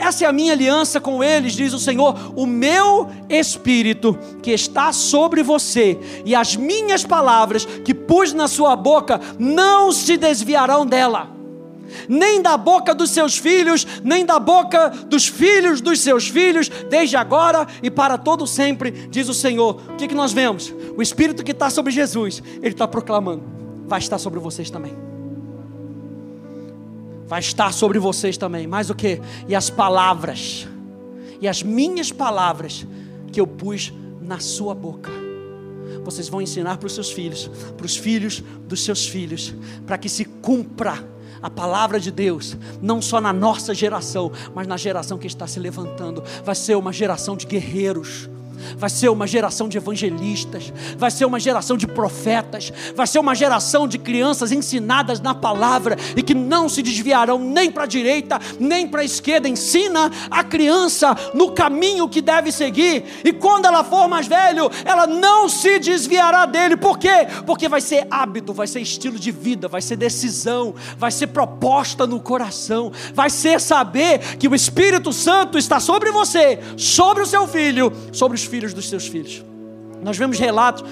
Essa 0.00 0.24
é 0.24 0.26
a 0.26 0.32
minha 0.32 0.54
aliança 0.54 0.98
com 0.98 1.22
eles, 1.22 1.52
diz 1.52 1.74
o 1.74 1.78
Senhor. 1.78 2.32
O 2.34 2.46
meu 2.46 3.10
espírito 3.28 4.18
que 4.42 4.50
está 4.50 4.94
sobre 4.94 5.42
você 5.42 5.98
e 6.24 6.34
as 6.34 6.56
minhas 6.56 7.04
palavras 7.04 7.66
que 7.66 7.92
pus 7.92 8.32
na 8.32 8.48
sua 8.48 8.74
boca 8.74 9.20
não 9.38 9.92
se 9.92 10.16
desviarão 10.16 10.86
dela. 10.86 11.39
Nem 12.08 12.42
da 12.42 12.56
boca 12.56 12.94
dos 12.94 13.10
seus 13.10 13.36
filhos, 13.36 13.86
nem 14.02 14.24
da 14.24 14.38
boca 14.38 14.90
dos 15.06 15.26
filhos 15.26 15.80
dos 15.80 16.00
seus 16.00 16.28
filhos, 16.28 16.68
desde 16.68 17.16
agora 17.16 17.66
e 17.82 17.90
para 17.90 18.18
todo 18.18 18.46
sempre, 18.46 18.90
diz 18.90 19.28
o 19.28 19.34
Senhor. 19.34 19.80
O 19.90 19.96
que, 19.96 20.08
que 20.08 20.14
nós 20.14 20.32
vemos? 20.32 20.72
O 20.96 21.02
Espírito 21.02 21.44
que 21.44 21.52
está 21.52 21.70
sobre 21.70 21.92
Jesus, 21.92 22.42
Ele 22.56 22.68
está 22.68 22.86
proclamando, 22.86 23.42
vai 23.86 23.98
estar 23.98 24.18
sobre 24.18 24.38
vocês 24.40 24.70
também 24.70 25.10
vai 27.30 27.38
estar 27.38 27.72
sobre 27.72 27.96
vocês 28.00 28.36
também. 28.36 28.66
Mais 28.66 28.90
o 28.90 28.94
que? 28.94 29.20
E 29.46 29.54
as 29.54 29.70
palavras, 29.70 30.66
e 31.40 31.46
as 31.46 31.62
minhas 31.62 32.10
palavras 32.10 32.84
que 33.30 33.40
eu 33.40 33.46
pus 33.46 33.92
na 34.20 34.40
sua 34.40 34.74
boca. 34.74 35.12
Vocês 36.04 36.28
vão 36.28 36.42
ensinar 36.42 36.78
para 36.78 36.88
os 36.88 36.92
seus 36.92 37.12
filhos, 37.12 37.48
para 37.76 37.86
os 37.86 37.96
filhos 37.96 38.42
dos 38.66 38.84
seus 38.84 39.06
filhos, 39.06 39.54
para 39.86 39.96
que 39.96 40.08
se 40.08 40.24
cumpra 40.24 41.08
a 41.42 41.50
palavra 41.50 41.98
de 41.98 42.10
Deus, 42.10 42.56
não 42.80 43.00
só 43.00 43.20
na 43.20 43.32
nossa 43.32 43.74
geração, 43.74 44.30
mas 44.54 44.66
na 44.66 44.76
geração 44.76 45.18
que 45.18 45.26
está 45.26 45.46
se 45.46 45.58
levantando. 45.58 46.22
Vai 46.44 46.54
ser 46.54 46.76
uma 46.76 46.92
geração 46.92 47.36
de 47.36 47.46
guerreiros 47.46 48.28
vai 48.76 48.90
ser 48.90 49.08
uma 49.08 49.26
geração 49.26 49.68
de 49.68 49.76
evangelistas, 49.76 50.72
vai 50.96 51.10
ser 51.10 51.24
uma 51.24 51.40
geração 51.40 51.76
de 51.76 51.86
profetas, 51.86 52.72
vai 52.94 53.06
ser 53.06 53.18
uma 53.18 53.34
geração 53.34 53.86
de 53.86 53.98
crianças 53.98 54.52
ensinadas 54.52 55.20
na 55.20 55.34
palavra 55.34 55.96
e 56.16 56.22
que 56.22 56.34
não 56.34 56.68
se 56.68 56.82
desviarão 56.82 57.38
nem 57.38 57.70
para 57.70 57.84
a 57.84 57.86
direita, 57.86 58.38
nem 58.58 58.86
para 58.86 59.02
a 59.02 59.04
esquerda. 59.04 59.48
Ensina 59.48 60.10
a 60.30 60.44
criança 60.44 61.16
no 61.34 61.52
caminho 61.52 62.08
que 62.08 62.20
deve 62.20 62.52
seguir, 62.52 63.04
e 63.24 63.32
quando 63.32 63.66
ela 63.66 63.84
for 63.84 64.08
mais 64.08 64.26
velho, 64.26 64.70
ela 64.84 65.06
não 65.06 65.48
se 65.48 65.78
desviará 65.78 66.46
dele. 66.46 66.76
Por 66.76 66.98
quê? 66.98 67.26
Porque 67.46 67.68
vai 67.68 67.80
ser 67.80 68.06
hábito, 68.10 68.52
vai 68.52 68.66
ser 68.66 68.80
estilo 68.80 69.18
de 69.18 69.30
vida, 69.30 69.68
vai 69.68 69.82
ser 69.82 69.96
decisão, 69.96 70.74
vai 70.96 71.10
ser 71.10 71.28
proposta 71.28 72.06
no 72.06 72.20
coração, 72.20 72.92
vai 73.14 73.30
ser 73.30 73.60
saber 73.60 74.36
que 74.36 74.48
o 74.48 74.54
Espírito 74.54 75.12
Santo 75.12 75.58
está 75.58 75.80
sobre 75.80 76.10
você, 76.10 76.58
sobre 76.76 77.22
o 77.22 77.26
seu 77.26 77.46
filho, 77.46 77.92
sobre 78.12 78.36
os 78.36 78.44
filhos 78.50 78.74
dos 78.74 78.88
seus 78.88 79.06
filhos. 79.06 79.44
Nós 80.02 80.18
vemos 80.18 80.38
relatos 80.38 80.84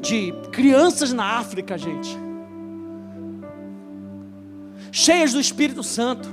de 0.00 0.32
crianças 0.52 1.12
na 1.12 1.38
África, 1.38 1.78
gente, 1.78 2.16
cheias 4.90 5.32
do 5.32 5.40
Espírito 5.40 5.82
Santo, 5.82 6.28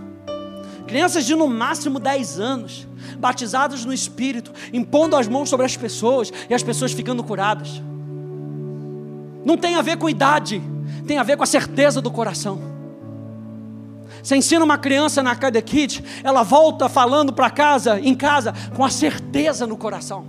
crianças 0.88 1.26
de 1.26 1.36
no 1.36 1.48
máximo 1.48 2.00
10 2.00 2.40
anos, 2.40 2.88
batizadas 3.18 3.86
no 3.86 3.94
Espírito, 3.94 4.52
impondo 4.72 5.16
as 5.16 5.28
mãos 5.28 5.50
sobre 5.50 5.66
as 5.66 5.78
pessoas 5.78 6.32
e 6.50 6.54
as 6.54 6.64
pessoas 6.64 6.92
ficando 6.92 7.24
curadas. 7.24 7.82
Não 9.46 9.58
tem 9.58 9.76
a 9.76 9.82
ver 9.82 9.98
com 9.98 10.10
idade, 10.10 10.62
tem 11.06 11.18
a 11.18 11.24
ver 11.24 11.38
com 11.38 11.44
a 11.44 11.48
certeza 11.48 12.02
do 12.02 12.10
coração. 12.10 12.74
Você 14.22 14.38
ensina 14.38 14.64
uma 14.64 14.78
criança 14.78 15.22
na 15.22 15.32
Academy 15.32 15.62
Kids, 15.62 16.02
ela 16.24 16.44
volta 16.44 16.88
falando 16.88 17.34
para 17.34 17.50
casa, 17.50 18.00
em 18.00 18.16
casa, 18.16 18.54
com 18.74 18.86
a 18.86 18.90
certeza 18.90 19.68
no 19.68 19.76
coração. 19.76 20.26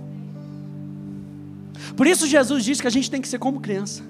Por 1.95 2.07
isso 2.07 2.27
Jesus 2.27 2.63
disse 2.63 2.81
que 2.81 2.87
a 2.87 2.91
gente 2.91 3.09
tem 3.09 3.21
que 3.21 3.27
ser 3.27 3.39
como 3.39 3.59
criança. 3.59 4.03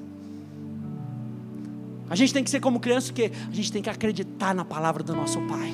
A 2.09 2.15
gente 2.15 2.33
tem 2.33 2.43
que 2.43 2.49
ser 2.49 2.59
como 2.59 2.79
criança 2.79 3.07
porque 3.07 3.31
a 3.49 3.51
gente 3.53 3.71
tem 3.71 3.81
que 3.81 3.89
acreditar 3.89 4.53
na 4.53 4.63
palavra 4.63 5.03
do 5.03 5.15
nosso 5.15 5.39
Pai. 5.41 5.73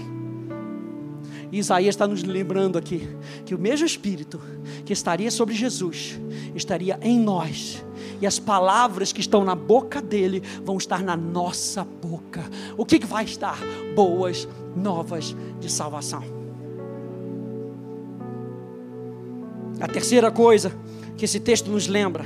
E 1.52 1.60
Isaías 1.60 1.96
está 1.96 2.08
nos 2.08 2.24
lembrando 2.24 2.78
aqui 2.78 3.08
que 3.46 3.54
o 3.54 3.60
mesmo 3.60 3.86
Espírito 3.86 4.42
que 4.86 4.94
estaria 4.94 5.30
sobre 5.30 5.54
Jesus 5.54 6.20
estaria 6.56 6.98
em 7.02 7.20
nós, 7.20 7.84
e 8.22 8.28
as 8.28 8.40
palavras 8.40 9.12
que 9.12 9.20
estão 9.20 9.44
na 9.44 9.56
boca 9.56 10.02
dele 10.02 10.42
vão 10.64 10.78
estar 10.78 11.04
na 11.04 11.18
nossa 11.18 11.84
boca. 11.84 12.44
O 12.78 12.86
que, 12.86 13.00
que 13.00 13.06
vai 13.06 13.26
estar? 13.26 13.60
Boas 13.94 14.48
novas 14.76 15.36
de 15.60 15.70
salvação. 15.70 16.24
A 19.80 19.88
terceira 19.88 20.32
coisa 20.32 20.72
que 21.22 21.26
esse 21.26 21.40
texto 21.40 21.70
nos 21.70 21.88
lembra. 21.88 22.26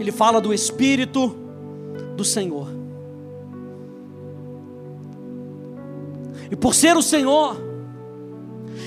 Ele 0.00 0.10
fala 0.10 0.40
do 0.40 0.54
Espírito 0.54 1.36
do 2.16 2.24
Senhor. 2.24 2.66
E 6.50 6.56
por 6.56 6.74
ser 6.74 6.96
o 6.96 7.02
Senhor, 7.02 7.60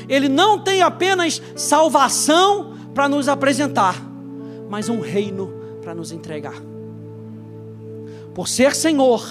Ele 0.10 0.28
não 0.28 0.58
tem 0.58 0.82
apenas 0.82 1.40
salvação 1.56 2.74
para 2.96 3.08
nos 3.08 3.28
apresentar, 3.28 4.04
mas 4.68 4.90
um 4.90 5.00
reino 5.00 5.54
para 5.80 5.94
nos 5.94 6.12
entregar. 6.12 6.60
Por 8.34 8.48
ser 8.48 8.74
Senhor, 8.74 9.24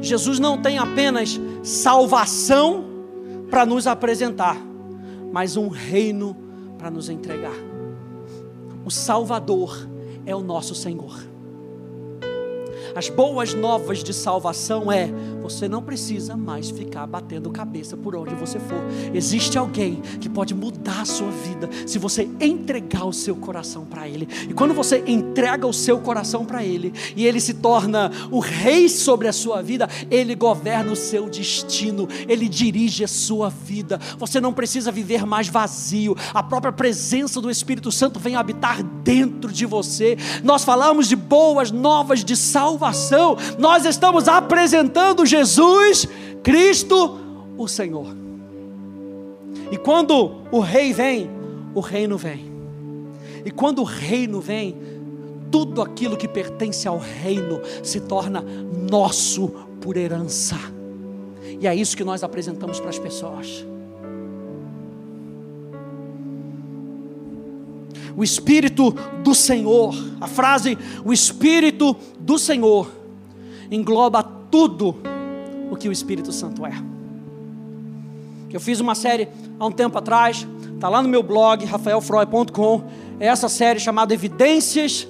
Jesus 0.00 0.38
não 0.38 0.62
tem 0.62 0.78
apenas 0.78 1.40
salvação 1.64 2.84
para 3.50 3.66
nos 3.66 3.88
apresentar, 3.88 4.69
mas 5.32 5.56
um 5.56 5.68
reino 5.68 6.36
para 6.78 6.90
nos 6.90 7.08
entregar. 7.08 7.56
O 8.84 8.90
Salvador 8.90 9.88
é 10.26 10.34
o 10.34 10.40
nosso 10.40 10.74
Senhor. 10.74 11.30
As 12.94 13.08
boas 13.08 13.54
novas 13.54 14.02
de 14.02 14.12
salvação 14.12 14.90
é: 14.90 15.08
você 15.50 15.68
não 15.68 15.82
precisa 15.82 16.36
mais 16.36 16.70
ficar 16.70 17.06
batendo 17.06 17.50
cabeça 17.50 17.96
por 17.96 18.14
onde 18.14 18.34
você 18.34 18.58
for. 18.58 18.80
Existe 19.12 19.58
alguém 19.58 20.00
que 20.20 20.28
pode 20.28 20.54
mudar 20.54 21.00
a 21.02 21.04
sua 21.04 21.30
vida 21.30 21.68
se 21.86 21.98
você 21.98 22.28
entregar 22.40 23.04
o 23.04 23.12
seu 23.12 23.34
coração 23.34 23.84
para 23.84 24.08
Ele. 24.08 24.28
E 24.48 24.54
quando 24.54 24.72
você 24.72 25.02
entrega 25.06 25.66
o 25.66 25.72
seu 25.72 25.98
coração 25.98 26.44
para 26.44 26.64
Ele 26.64 26.92
e 27.16 27.26
Ele 27.26 27.40
se 27.40 27.54
torna 27.54 28.10
o 28.30 28.38
rei 28.38 28.88
sobre 28.88 29.26
a 29.26 29.32
sua 29.32 29.60
vida, 29.60 29.88
Ele 30.10 30.34
governa 30.34 30.92
o 30.92 30.96
seu 30.96 31.28
destino, 31.28 32.08
Ele 32.28 32.48
dirige 32.48 33.02
a 33.02 33.08
sua 33.08 33.50
vida. 33.50 33.98
Você 34.18 34.40
não 34.40 34.52
precisa 34.52 34.92
viver 34.92 35.26
mais 35.26 35.48
vazio. 35.48 36.16
A 36.32 36.42
própria 36.42 36.72
presença 36.72 37.40
do 37.40 37.50
Espírito 37.50 37.90
Santo 37.90 38.20
vem 38.20 38.36
habitar 38.36 38.82
dentro 38.82 39.50
de 39.52 39.66
você. 39.66 40.16
Nós 40.44 40.64
falamos 40.64 41.08
de 41.08 41.16
boas 41.16 41.70
novas 41.70 42.24
de 42.24 42.36
salvação 42.36 43.36
nós 43.58 43.84
estamos 43.84 44.28
apresentando 44.28 45.26
Jesus 45.26 45.39
Cristo, 46.42 47.18
o 47.56 47.68
Senhor. 47.68 48.14
E 49.70 49.76
quando 49.76 50.42
o 50.50 50.60
rei 50.60 50.92
vem, 50.92 51.30
o 51.74 51.80
reino 51.80 52.16
vem. 52.16 52.50
E 53.44 53.50
quando 53.50 53.80
o 53.80 53.84
reino 53.84 54.40
vem, 54.40 54.76
tudo 55.50 55.82
aquilo 55.82 56.16
que 56.16 56.28
pertence 56.28 56.86
ao 56.86 56.98
reino 56.98 57.60
se 57.82 58.00
torna 58.00 58.44
nosso 58.90 59.48
por 59.80 59.96
herança. 59.96 60.56
E 61.60 61.66
é 61.66 61.74
isso 61.74 61.96
que 61.96 62.04
nós 62.04 62.22
apresentamos 62.22 62.78
para 62.78 62.90
as 62.90 62.98
pessoas. 62.98 63.64
o 68.16 68.24
Espírito 68.24 68.94
do 69.22 69.34
Senhor. 69.34 69.94
A 70.20 70.26
frase 70.26 70.76
o 71.04 71.12
Espírito 71.12 71.96
do 72.18 72.38
Senhor 72.38 72.90
engloba 73.70 74.22
tudo 74.22 74.96
o 75.70 75.76
que 75.76 75.88
o 75.88 75.92
Espírito 75.92 76.32
Santo 76.32 76.66
é. 76.66 76.72
Eu 78.52 78.60
fiz 78.60 78.80
uma 78.80 78.94
série 78.94 79.28
há 79.58 79.64
um 79.64 79.70
tempo 79.70 79.96
atrás, 79.96 80.46
está 80.74 80.88
lá 80.88 81.00
no 81.00 81.08
meu 81.08 81.22
blog, 81.22 81.64
rafaelfroy.com. 81.64 82.82
É 83.20 83.26
essa 83.26 83.48
série 83.48 83.78
chamada 83.78 84.12
Evidências 84.12 85.06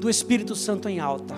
do 0.00 0.10
Espírito 0.10 0.56
Santo 0.56 0.88
em 0.88 0.98
Alta. 0.98 1.34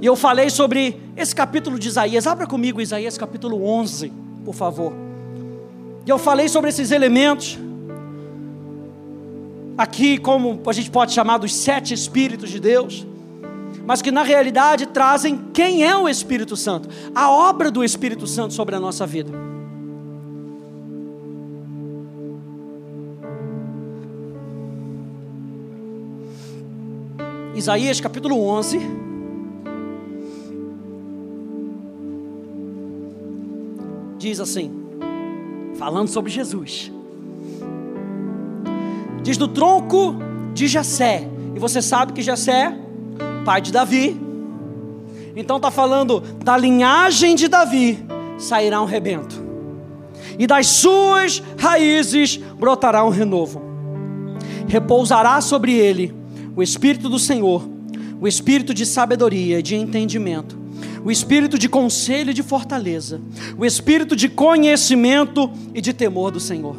E 0.00 0.06
eu 0.06 0.14
falei 0.14 0.48
sobre 0.48 1.00
esse 1.16 1.34
capítulo 1.34 1.78
de 1.78 1.88
Isaías. 1.88 2.26
Abra 2.26 2.46
comigo 2.46 2.80
Isaías 2.80 3.18
capítulo 3.18 3.64
11, 3.64 4.12
por 4.44 4.54
favor. 4.54 4.92
E 6.06 6.10
eu 6.10 6.18
falei 6.18 6.48
sobre 6.48 6.70
esses 6.70 6.92
elementos 6.92 7.58
aqui, 9.76 10.18
como 10.18 10.60
a 10.64 10.72
gente 10.72 10.90
pode 10.90 11.12
chamar 11.12 11.38
dos 11.38 11.54
sete 11.54 11.92
Espíritos 11.92 12.50
de 12.50 12.60
Deus, 12.60 13.04
mas 13.88 14.02
que 14.02 14.10
na 14.10 14.22
realidade 14.22 14.84
trazem 14.84 15.38
quem 15.54 15.82
é 15.82 15.96
o 15.96 16.06
Espírito 16.06 16.54
Santo, 16.58 16.90
a 17.14 17.30
obra 17.30 17.70
do 17.70 17.82
Espírito 17.82 18.26
Santo 18.26 18.52
sobre 18.52 18.76
a 18.76 18.78
nossa 18.78 19.06
vida. 19.06 19.32
Isaías 27.54 27.98
capítulo 27.98 28.38
11. 28.46 28.78
Diz 34.18 34.38
assim, 34.38 34.70
falando 35.78 36.08
sobre 36.08 36.30
Jesus 36.30 36.92
diz 39.22 39.38
do 39.38 39.48
tronco 39.48 40.16
de 40.54 40.66
Jessé. 40.66 41.28
E 41.54 41.58
você 41.58 41.82
sabe 41.82 42.12
que 42.12 42.22
Jessé, 42.22 42.87
pai 43.44 43.60
de 43.60 43.72
Davi. 43.72 44.20
Então 45.36 45.56
está 45.56 45.70
falando 45.70 46.20
da 46.44 46.56
linhagem 46.56 47.34
de 47.34 47.48
Davi, 47.48 47.98
sairá 48.38 48.82
um 48.82 48.86
rebento, 48.86 49.40
e 50.38 50.46
das 50.46 50.66
suas 50.66 51.42
raízes 51.56 52.36
brotará 52.36 53.04
um 53.04 53.10
renovo. 53.10 53.62
Repousará 54.66 55.40
sobre 55.40 55.72
ele 55.72 56.14
o 56.56 56.62
Espírito 56.62 57.08
do 57.08 57.18
Senhor, 57.18 57.68
o 58.20 58.26
Espírito 58.26 58.74
de 58.74 58.84
sabedoria 58.84 59.60
e 59.60 59.62
de 59.62 59.76
entendimento, 59.76 60.58
o 61.04 61.10
Espírito 61.10 61.58
de 61.58 61.68
conselho 61.68 62.30
e 62.30 62.34
de 62.34 62.42
fortaleza, 62.42 63.20
o 63.56 63.64
Espírito 63.64 64.16
de 64.16 64.28
conhecimento 64.28 65.50
e 65.72 65.80
de 65.80 65.92
temor 65.92 66.32
do 66.32 66.40
Senhor. 66.40 66.76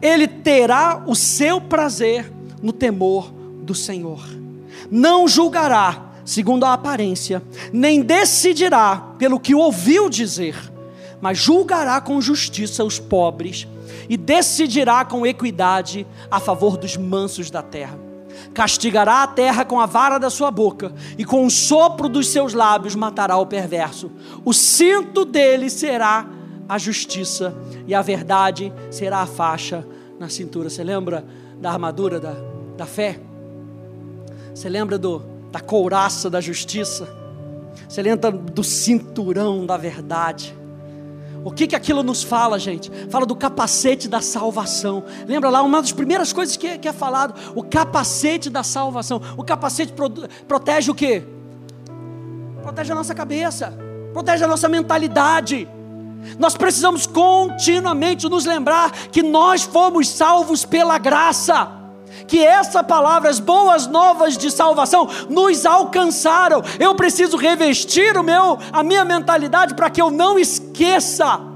Ele 0.00 0.28
terá 0.28 1.02
o 1.06 1.14
seu 1.14 1.60
prazer 1.60 2.30
no 2.62 2.72
temor 2.72 3.32
do 3.62 3.74
Senhor. 3.74 4.20
Não 4.90 5.28
julgará 5.28 6.08
segundo 6.28 6.64
a 6.64 6.74
aparência, 6.74 7.42
nem 7.72 8.02
decidirá 8.02 9.14
pelo 9.18 9.40
que 9.40 9.54
ouviu 9.54 10.10
dizer, 10.10 10.54
mas 11.22 11.38
julgará 11.38 12.02
com 12.02 12.20
justiça 12.20 12.84
os 12.84 12.98
pobres 12.98 13.66
e 14.10 14.16
decidirá 14.16 15.06
com 15.06 15.26
equidade 15.26 16.06
a 16.30 16.38
favor 16.38 16.76
dos 16.76 16.98
mansos 16.98 17.50
da 17.50 17.62
terra. 17.62 17.98
Castigará 18.52 19.22
a 19.22 19.26
terra 19.26 19.64
com 19.64 19.80
a 19.80 19.86
vara 19.86 20.18
da 20.18 20.28
sua 20.28 20.50
boca, 20.50 20.92
e 21.16 21.24
com 21.24 21.46
o 21.46 21.50
sopro 21.50 22.08
dos 22.08 22.28
seus 22.28 22.52
lábios 22.52 22.94
matará 22.94 23.36
o 23.36 23.46
perverso. 23.46 24.10
O 24.44 24.52
cinto 24.52 25.24
dele 25.24 25.70
será 25.70 26.26
a 26.68 26.78
justiça, 26.78 27.56
e 27.86 27.94
a 27.94 28.02
verdade 28.02 28.72
será 28.90 29.20
a 29.20 29.26
faixa 29.26 29.84
na 30.20 30.28
cintura. 30.28 30.68
Você 30.68 30.84
lembra 30.84 31.24
da 31.58 31.70
armadura 31.70 32.20
da, 32.20 32.34
da 32.76 32.86
fé? 32.86 33.18
Você 34.58 34.68
lembra 34.68 34.98
do, 34.98 35.20
da 35.52 35.60
couraça 35.60 36.28
da 36.28 36.40
justiça? 36.40 37.08
Você 37.88 38.02
lembra 38.02 38.32
do 38.32 38.64
cinturão 38.64 39.64
da 39.64 39.76
verdade? 39.76 40.52
O 41.44 41.52
que, 41.52 41.68
que 41.68 41.76
aquilo 41.76 42.02
nos 42.02 42.24
fala, 42.24 42.58
gente? 42.58 42.90
Fala 43.08 43.24
do 43.24 43.36
capacete 43.36 44.08
da 44.08 44.20
salvação. 44.20 45.04
Lembra 45.28 45.48
lá, 45.48 45.62
uma 45.62 45.80
das 45.80 45.92
primeiras 45.92 46.32
coisas 46.32 46.56
que, 46.56 46.76
que 46.76 46.88
é 46.88 46.92
falado: 46.92 47.34
o 47.54 47.62
capacete 47.62 48.50
da 48.50 48.64
salvação. 48.64 49.22
O 49.36 49.44
capacete 49.44 49.92
pro, 49.92 50.10
protege 50.48 50.90
o 50.90 50.94
quê? 50.94 51.22
Protege 52.60 52.90
a 52.90 52.96
nossa 52.96 53.14
cabeça, 53.14 53.72
protege 54.12 54.42
a 54.42 54.48
nossa 54.48 54.68
mentalidade. 54.68 55.68
Nós 56.36 56.56
precisamos 56.56 57.06
continuamente 57.06 58.28
nos 58.28 58.44
lembrar 58.44 58.90
que 59.12 59.22
nós 59.22 59.62
fomos 59.62 60.08
salvos 60.08 60.64
pela 60.64 60.98
graça 60.98 61.77
que 62.26 62.44
essa 62.44 62.82
palavra, 62.82 63.30
as 63.30 63.40
boas 63.40 63.86
novas 63.86 64.36
de 64.36 64.50
salvação, 64.50 65.08
nos 65.28 65.64
alcançaram. 65.64 66.62
Eu 66.78 66.94
preciso 66.94 67.36
revestir 67.36 68.16
o 68.16 68.22
meu, 68.22 68.58
a 68.72 68.82
minha 68.82 69.04
mentalidade 69.04 69.74
para 69.74 69.90
que 69.90 70.00
eu 70.00 70.10
não 70.10 70.38
esqueça 70.38 71.47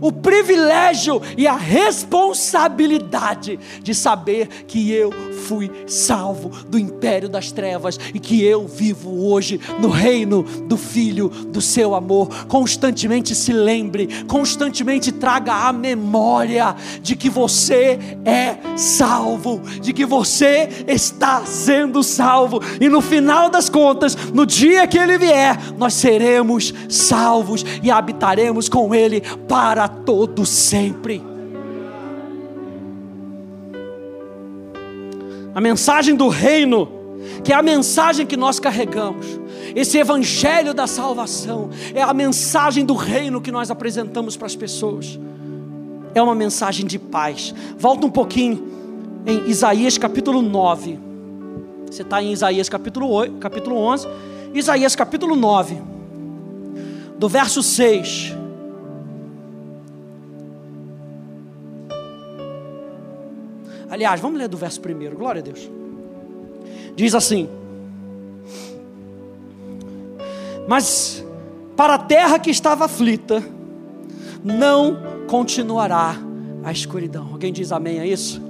o 0.00 0.12
privilégio 0.12 1.20
e 1.36 1.46
a 1.46 1.56
responsabilidade 1.56 3.58
de 3.82 3.94
saber 3.94 4.48
que 4.66 4.92
eu 4.92 5.12
fui 5.46 5.70
salvo 5.86 6.50
do 6.66 6.78
império 6.78 7.28
das 7.28 7.52
trevas 7.52 7.98
e 8.14 8.18
que 8.18 8.42
eu 8.42 8.66
vivo 8.66 9.26
hoje 9.26 9.60
no 9.80 9.88
reino 9.88 10.42
do 10.42 10.76
Filho 10.76 11.28
do 11.28 11.60
seu 11.60 11.94
amor. 11.94 12.46
Constantemente 12.46 13.34
se 13.34 13.52
lembre, 13.52 14.08
constantemente 14.26 15.12
traga 15.12 15.52
a 15.52 15.72
memória 15.72 16.74
de 17.02 17.16
que 17.16 17.28
você 17.28 17.98
é 18.24 18.56
salvo, 18.76 19.60
de 19.80 19.92
que 19.92 20.06
você 20.06 20.84
está 20.86 21.44
sendo 21.44 22.02
salvo, 22.02 22.60
e 22.80 22.88
no 22.88 23.00
final 23.00 23.50
das 23.50 23.68
contas, 23.68 24.14
no 24.32 24.46
dia 24.46 24.86
que 24.86 24.98
ele 24.98 25.18
vier, 25.18 25.58
nós 25.76 25.94
seremos 25.94 26.72
salvos 26.88 27.64
e 27.82 27.90
habitaremos 27.90 28.68
com 28.68 28.94
ele 28.94 29.22
para 29.48 29.89
todo 29.90 30.46
sempre. 30.46 31.22
A 35.54 35.60
mensagem 35.60 36.14
do 36.14 36.28
reino, 36.28 36.88
que 37.44 37.52
é 37.52 37.56
a 37.56 37.62
mensagem 37.62 38.24
que 38.24 38.36
nós 38.36 38.60
carregamos, 38.60 39.26
esse 39.74 39.98
evangelho 39.98 40.72
da 40.72 40.86
salvação, 40.86 41.70
é 41.94 42.02
a 42.02 42.14
mensagem 42.14 42.84
do 42.84 42.94
reino 42.94 43.40
que 43.40 43.52
nós 43.52 43.70
apresentamos 43.70 44.36
para 44.36 44.46
as 44.46 44.56
pessoas. 44.56 45.18
É 46.14 46.22
uma 46.22 46.34
mensagem 46.34 46.86
de 46.86 46.98
paz. 46.98 47.54
Volta 47.78 48.06
um 48.06 48.10
pouquinho 48.10 48.68
em 49.26 49.48
Isaías 49.48 49.98
capítulo 49.98 50.42
9. 50.42 50.98
Você 51.90 52.02
está 52.02 52.22
em 52.22 52.32
Isaías 52.32 52.68
capítulo, 52.68 53.08
8, 53.08 53.36
capítulo 53.38 53.76
11, 53.76 54.06
Isaías 54.54 54.94
capítulo 54.94 55.34
9, 55.34 55.76
do 57.18 57.28
verso 57.28 57.62
6. 57.62 58.39
Aliás, 63.90 64.20
vamos 64.20 64.38
ler 64.38 64.46
do 64.46 64.56
verso 64.56 64.80
primeiro, 64.80 65.16
glória 65.16 65.40
a 65.40 65.42
Deus. 65.42 65.68
Diz 66.94 67.12
assim: 67.12 67.48
Mas 70.68 71.24
para 71.76 71.94
a 71.94 71.98
terra 71.98 72.38
que 72.38 72.50
estava 72.50 72.84
aflita, 72.84 73.42
não 74.44 74.96
continuará 75.26 76.14
a 76.62 76.70
escuridão. 76.70 77.30
Alguém 77.32 77.52
diz 77.52 77.72
amém 77.72 77.98
a 77.98 78.06
isso? 78.06 78.40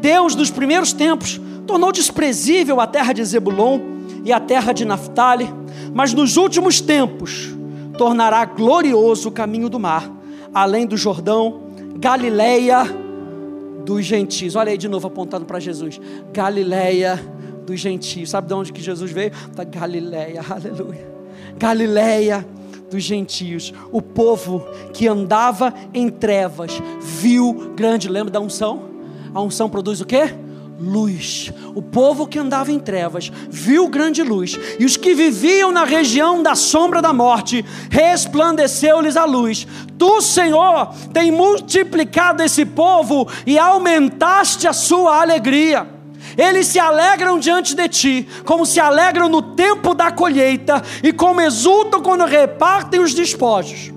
Deus, 0.00 0.34
nos 0.34 0.50
primeiros 0.50 0.94
tempos, 0.94 1.38
tornou 1.66 1.92
desprezível 1.92 2.80
a 2.80 2.86
terra 2.86 3.12
de 3.12 3.22
Zebulon 3.22 3.78
e 4.24 4.32
a 4.32 4.40
terra 4.40 4.72
de 4.72 4.86
Naphtali, 4.86 5.52
mas 5.92 6.14
nos 6.14 6.38
últimos 6.38 6.80
tempos 6.80 7.54
tornará 7.98 8.44
glorioso 8.46 9.28
o 9.28 9.32
caminho 9.32 9.68
do 9.68 9.78
mar, 9.78 10.10
além 10.54 10.86
do 10.86 10.96
Jordão, 10.96 11.60
Galileia 11.98 13.04
dos 13.86 14.04
gentios. 14.04 14.56
Olha 14.56 14.72
aí 14.72 14.76
de 14.76 14.88
novo 14.88 15.06
apontando 15.06 15.46
para 15.46 15.60
Jesus. 15.60 15.98
Galileia 16.32 17.18
dos 17.64 17.80
gentios. 17.80 18.28
Sabe 18.28 18.48
de 18.48 18.54
onde 18.54 18.72
que 18.72 18.82
Jesus 18.82 19.10
veio? 19.12 19.30
Da 19.54 19.64
Galileia. 19.64 20.42
Aleluia. 20.50 21.06
Galileia 21.56 22.46
dos 22.90 23.02
gentios. 23.02 23.72
O 23.92 24.02
povo 24.02 24.66
que 24.92 25.06
andava 25.06 25.72
em 25.94 26.10
trevas 26.10 26.72
viu 27.00 27.72
grande. 27.76 28.08
Lembra 28.08 28.32
da 28.32 28.40
unção? 28.40 28.90
A 29.32 29.40
unção 29.40 29.70
produz 29.70 30.00
o 30.00 30.04
quê? 30.04 30.34
Luz. 30.78 31.52
O 31.74 31.82
povo 31.82 32.26
que 32.26 32.38
andava 32.38 32.70
em 32.70 32.78
trevas 32.78 33.30
viu 33.48 33.88
grande 33.88 34.22
luz, 34.22 34.58
e 34.78 34.84
os 34.84 34.96
que 34.96 35.14
viviam 35.14 35.72
na 35.72 35.84
região 35.84 36.42
da 36.42 36.54
sombra 36.54 37.00
da 37.00 37.12
morte, 37.12 37.64
resplandeceu-lhes 37.90 39.16
a 39.16 39.24
luz. 39.24 39.66
Tu, 39.98 40.20
Senhor, 40.20 40.92
tem 41.12 41.30
multiplicado 41.30 42.42
esse 42.42 42.64
povo 42.64 43.28
e 43.46 43.58
aumentaste 43.58 44.68
a 44.68 44.72
sua 44.72 45.20
alegria. 45.20 45.86
Eles 46.36 46.66
se 46.66 46.78
alegram 46.78 47.38
diante 47.38 47.74
de 47.74 47.88
ti, 47.88 48.28
como 48.44 48.66
se 48.66 48.78
alegram 48.78 49.28
no 49.28 49.40
tempo 49.40 49.94
da 49.94 50.10
colheita 50.10 50.82
e 51.02 51.12
como 51.12 51.40
exultam 51.40 52.02
quando 52.02 52.26
repartem 52.26 53.00
os 53.00 53.14
despojos, 53.14 53.90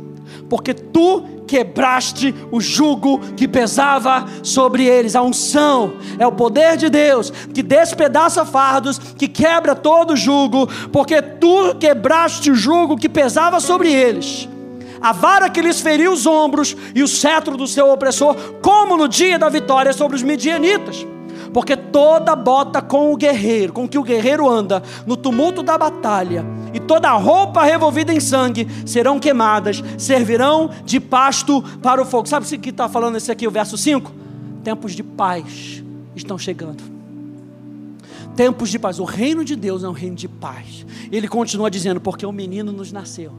porque 0.50 0.74
tu 0.74 1.39
quebraste 1.50 2.36
o 2.52 2.62
jugo 2.62 3.20
que 3.36 3.48
pesava 3.48 4.24
sobre 4.44 4.86
eles. 4.86 5.16
A 5.16 5.24
unção 5.24 5.94
é 6.20 6.28
o 6.28 6.32
poder 6.32 6.78
de 6.78 6.90
Deus 6.90 7.32
que 7.32 7.64
despedaça 7.64 8.46
fardos, 8.46 9.00
que 9.00 9.28
quebra 9.28 9.74
todo 9.74 10.14
o 10.14 10.16
jugo, 10.16 10.68
porque 10.92 11.20
tu 11.24 11.74
quebraste 11.76 12.52
o 12.52 12.56
jugo 12.56 12.96
que 12.96 13.10
pesava 13.10 13.60
sobre 13.60 13.92
eles. 13.92 14.48
A 15.02 15.12
vara 15.12 15.50
que 15.50 15.62
lhes 15.62 15.82
feriu 15.82 16.14
os 16.14 16.28
ombros 16.28 16.78
e 16.94 17.02
o 17.02 17.08
cetro 17.08 17.58
do 17.58 17.66
seu 17.66 17.90
opressor, 17.90 18.36
como 18.62 18.96
no 18.96 19.08
dia 19.08 19.40
da 19.40 19.50
vitória 19.50 19.92
sobre 19.92 20.16
os 20.16 20.22
midianitas 20.22 21.04
porque 21.54 21.76
toda 21.76 22.36
bota 22.36 22.82
com 22.82 23.12
o 23.14 23.18
guerreiro, 23.18 23.74
com 23.74 23.88
que 23.88 23.98
o 23.98 24.04
guerreiro 24.04 24.48
anda 24.48 24.84
no 25.06 25.18
tumulto 25.18 25.64
da 25.64 25.78
batalha, 25.78 26.46
e 26.74 26.80
toda 26.80 27.12
roupa 27.14 27.64
revolvida 27.64 28.14
em 28.14 28.20
sangue 28.20 28.68
serão 28.86 29.20
queimadas, 29.20 29.84
servirão 29.98 30.70
de 30.86 31.00
pasto 31.00 31.62
para 31.82 32.02
o 32.02 32.06
fogo. 32.06 32.28
Sabe 32.28 32.46
o 32.46 32.60
que 32.60 32.70
está 32.70 32.88
falando 32.88 33.18
esse 33.18 33.32
aqui, 33.32 33.48
o 33.48 33.52
verso 33.52 33.78
5? 33.78 34.12
Tempos 34.64 34.94
de 34.94 35.04
paz 35.04 35.84
estão 36.16 36.38
chegando. 36.38 36.84
Tempos 38.36 38.70
de 38.70 38.78
paz. 38.78 39.00
O 39.00 39.04
reino 39.04 39.44
de 39.44 39.56
Deus 39.56 39.84
é 39.84 39.90
um 39.90 39.94
reino 39.94 40.16
de 40.16 40.28
paz. 40.28 40.86
Ele 41.12 41.28
continua 41.28 41.70
dizendo: 41.70 42.00
porque 42.00 42.26
o 42.26 42.30
um 42.30 42.34
menino 42.34 42.72
nos 42.72 42.92
nasceu. 42.92 43.32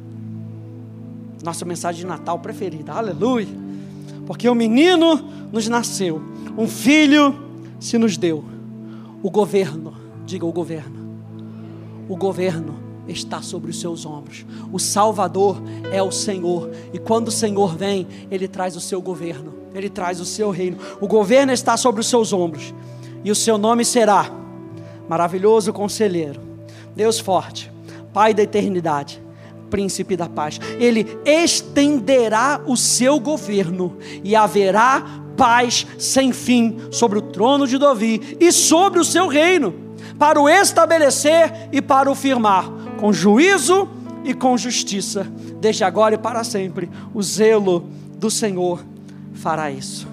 Nossa 1.43 1.65
mensagem 1.65 2.03
de 2.03 2.07
Natal 2.07 2.39
preferida, 2.39 2.93
aleluia. 2.93 3.49
Porque 4.27 4.49
o 4.49 4.53
um 4.53 4.55
menino 4.55 5.17
nos 5.53 5.69
nasceu, 5.69 6.23
um 6.57 6.69
filho 6.69 7.50
se 7.81 7.99
nos 7.99 8.17
deu. 8.17 8.45
O 9.23 9.31
governo, 9.31 9.95
diga 10.25 10.47
o 10.47 10.53
governo. 10.53 11.01
O 12.09 12.17
governo 12.17 12.79
está 13.09 13.43
sobre 13.43 13.71
os 13.71 13.81
seus 13.81 14.07
ombros. 14.07 14.47
O 14.73 14.79
Salvador 14.79 15.61
é 15.91 16.03
o 16.03 16.13
Senhor. 16.13 16.71
E 16.93 16.99
quando 16.99 17.29
o 17.29 17.33
Senhor 17.33 17.77
vem, 17.77 18.07
ele 18.31 18.47
traz 18.47 18.77
o 18.77 18.81
seu 18.81 19.01
governo, 19.03 19.53
ele 19.75 19.89
traz 19.89 20.21
o 20.21 20.25
seu 20.25 20.51
reino. 20.51 20.77
O 21.01 21.09
governo 21.09 21.53
está 21.53 21.77
sobre 21.77 22.01
os 22.01 22.07
seus 22.07 22.33
ombros. 22.33 22.73
E 23.25 23.31
o 23.31 23.35
seu 23.35 23.59
nome 23.59 23.85
será 23.85 24.31
Maravilhoso 25.09 25.73
Conselheiro, 25.73 26.41
Deus 26.95 27.19
forte, 27.19 27.71
Pai 28.13 28.33
da 28.33 28.43
eternidade, 28.43 29.21
príncipe 29.69 30.17
da 30.17 30.29
paz. 30.29 30.61
Ele 30.79 31.07
estenderá 31.25 32.61
o 32.67 32.77
seu 32.77 33.19
governo 33.19 33.97
e 34.23 34.35
haverá 34.37 35.23
paz 35.41 35.87
sem 35.99 36.35
fim 36.35 36.77
sobre 36.91 37.19
o 37.19 37.23
trono 37.23 37.67
de 37.67 37.79
Davi 37.79 38.37
e 38.39 38.53
sobre 38.53 39.01
o 39.01 39.05
seu 39.05 39.27
reino, 39.27 39.73
para 40.19 40.39
o 40.39 40.47
estabelecer 40.47 41.71
e 41.73 41.81
para 41.81 42.11
o 42.11 42.15
firmar, 42.15 42.71
com 42.99 43.11
juízo 43.11 43.89
e 44.23 44.35
com 44.35 44.59
justiça, 44.59 45.27
desde 45.59 45.83
agora 45.83 46.17
e 46.17 46.19
para 46.19 46.45
sempre. 46.45 46.91
O 47.15 47.23
zelo 47.23 47.89
do 48.19 48.31
Senhor 48.31 48.85
fará 49.33 49.71
isso. 49.71 50.07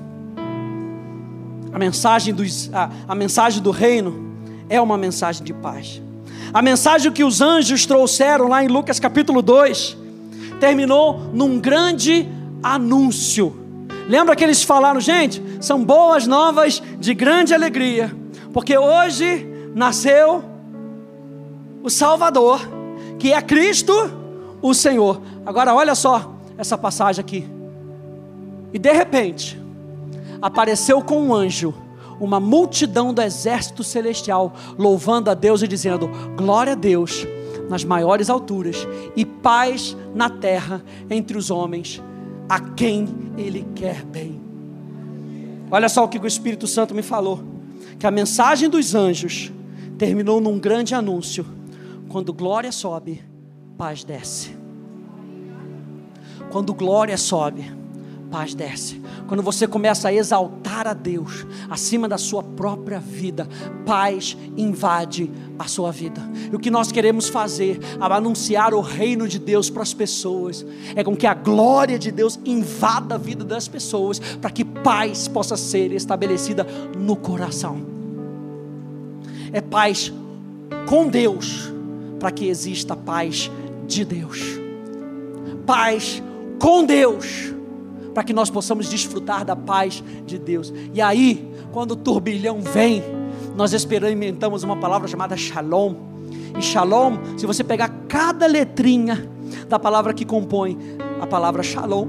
A 1.74 1.78
mensagem, 1.78 2.34
dos, 2.34 2.74
a, 2.74 2.90
a 3.06 3.14
mensagem 3.14 3.62
do 3.62 3.72
reino 3.72 4.34
é 4.70 4.80
uma 4.80 4.98
mensagem 4.98 5.44
de 5.44 5.54
paz. 5.54 6.02
A 6.54 6.62
mensagem 6.62 7.12
que 7.12 7.26
os 7.26 7.42
anjos 7.42 7.86
trouxeram 7.86 8.48
lá 8.48 8.64
em 8.64 8.70
Lucas 8.70 8.98
capítulo 8.98 9.42
2 9.42 9.98
terminou 10.62 11.20
num 11.34 11.60
grande 11.60 12.26
anúncio. 12.64 13.67
Lembra 14.08 14.36
que 14.36 14.44
eles 14.44 14.64
falaram, 14.64 15.00
gente? 15.00 15.44
São 15.60 15.84
boas 15.84 16.26
novas 16.26 16.82
de 17.00 17.14
grande 17.14 17.54
alegria, 17.54 18.16
porque 18.54 18.78
hoje 18.78 19.46
nasceu 19.76 20.44
o 21.84 21.90
Salvador, 21.90 22.62
que 23.20 23.34
é 23.34 23.42
Cristo, 23.42 23.94
o 24.62 24.74
Senhor. 24.74 25.22
Agora 25.46 25.74
olha 25.74 25.94
só 25.94 26.34
essa 26.58 26.78
passagem 26.78 27.22
aqui. 27.22 27.48
E 28.74 28.80
de 28.80 28.92
repente, 28.92 29.60
apareceu 30.42 31.02
com 31.02 31.22
um 31.22 31.34
anjo 31.34 31.74
uma 32.20 32.40
multidão 32.40 33.14
do 33.14 33.22
exército 33.22 33.84
celestial, 33.84 34.54
louvando 34.78 35.30
a 35.30 35.34
Deus 35.34 35.62
e 35.62 35.68
dizendo: 35.68 36.10
Glória 36.36 36.74
a 36.74 36.76
Deus 36.76 37.28
nas 37.70 37.84
maiores 37.84 38.30
alturas 38.30 38.88
e 39.16 39.26
paz 39.26 39.96
na 40.16 40.30
terra 40.30 40.82
entre 41.10 41.38
os 41.38 41.52
homens, 41.52 42.02
a 42.50 42.60
quem 42.60 43.08
Ele 43.38 43.66
quer 43.76 44.04
bem. 44.04 44.42
Olha 45.70 45.90
só 45.90 46.04
o 46.04 46.08
que 46.08 46.18
o 46.18 46.28
Espírito 46.28 46.68
Santo 46.68 46.96
me 46.96 47.02
falou: 47.02 47.44
que 48.00 48.08
a 48.08 48.12
mensagem 48.12 48.70
dos 48.70 48.96
anjos 48.96 49.52
terminou 49.98 50.40
num 50.40 50.60
grande 50.60 50.94
anúncio. 50.94 51.46
Quando 52.08 52.34
glória 52.34 52.72
sobe, 52.72 53.24
paz 53.78 54.04
desce. 54.04 54.56
Quando 56.50 56.74
glória 56.74 57.18
sobe, 57.18 57.70
paz 58.30 58.54
desce. 58.54 59.02
Quando 59.28 59.42
você 59.42 59.68
começa 59.68 60.10
a 60.10 60.14
exaltar 60.14 60.88
a 60.88 60.94
Deus 60.94 61.46
acima 61.70 62.08
da 62.08 62.18
sua 62.18 62.44
própria 62.44 63.00
vida, 63.00 63.48
paz 63.86 64.38
invade 64.56 65.32
a 65.58 65.68
sua 65.68 65.92
vida. 65.92 66.22
E 66.52 66.56
o 66.56 66.60
que 66.60 66.70
nós 66.70 66.92
queremos 66.92 67.28
fazer 67.30 67.80
ao 68.00 68.12
anunciar 68.14 68.74
o 68.74 68.82
reino 68.82 69.28
de 69.28 69.40
Deus 69.40 69.70
para 69.70 69.84
as 69.84 69.94
pessoas 69.94 70.66
é 70.96 71.04
com 71.04 71.16
que 71.16 71.26
a 71.26 71.34
glória 71.34 71.98
de 71.98 72.12
Deus 72.12 72.40
invada 72.46 73.16
a 73.16 73.18
vida 73.18 73.44
das 73.44 73.68
pessoas, 73.68 74.20
para 74.20 74.52
que 74.52 74.64
paz 74.64 75.28
possa 75.28 75.58
ser 75.58 75.92
estabelecida 75.92 76.66
no 76.98 77.16
coração. 77.16 77.82
É 79.52 79.62
paz 79.62 80.14
com 80.88 81.08
Deus, 81.08 81.72
para 82.20 82.32
que 82.32 82.48
exista 82.48 82.96
paz 82.96 83.50
de 83.88 84.04
Deus. 84.04 84.42
Paz 85.66 86.22
com 86.60 86.86
Deus 86.86 87.57
para 88.18 88.24
que 88.24 88.34
nós 88.34 88.50
possamos 88.50 88.90
desfrutar 88.90 89.46
da 89.46 89.56
paz 89.56 90.04
de 90.26 90.40
Deus. 90.40 90.74
E 90.92 91.00
aí, 91.00 91.54
quando 91.72 91.92
o 91.92 91.96
turbilhão 91.96 92.60
vem, 92.60 93.04
nós 93.56 93.74
experimentamos 93.74 94.64
uma 94.64 94.76
palavra 94.76 95.08
chamada 95.08 95.38
shalom. 95.38 95.94
E 96.58 96.60
shalom, 96.64 97.20
se 97.38 97.46
você 97.46 97.64
pegar 97.64 97.90
cada 98.08 98.48
letrinha 98.48 99.30
da 99.70 99.78
palavra 99.78 100.16
que 100.16 100.26
compõe 100.26 100.80
a 101.22 101.28
palavra 101.28 101.62
shalom, 101.62 102.08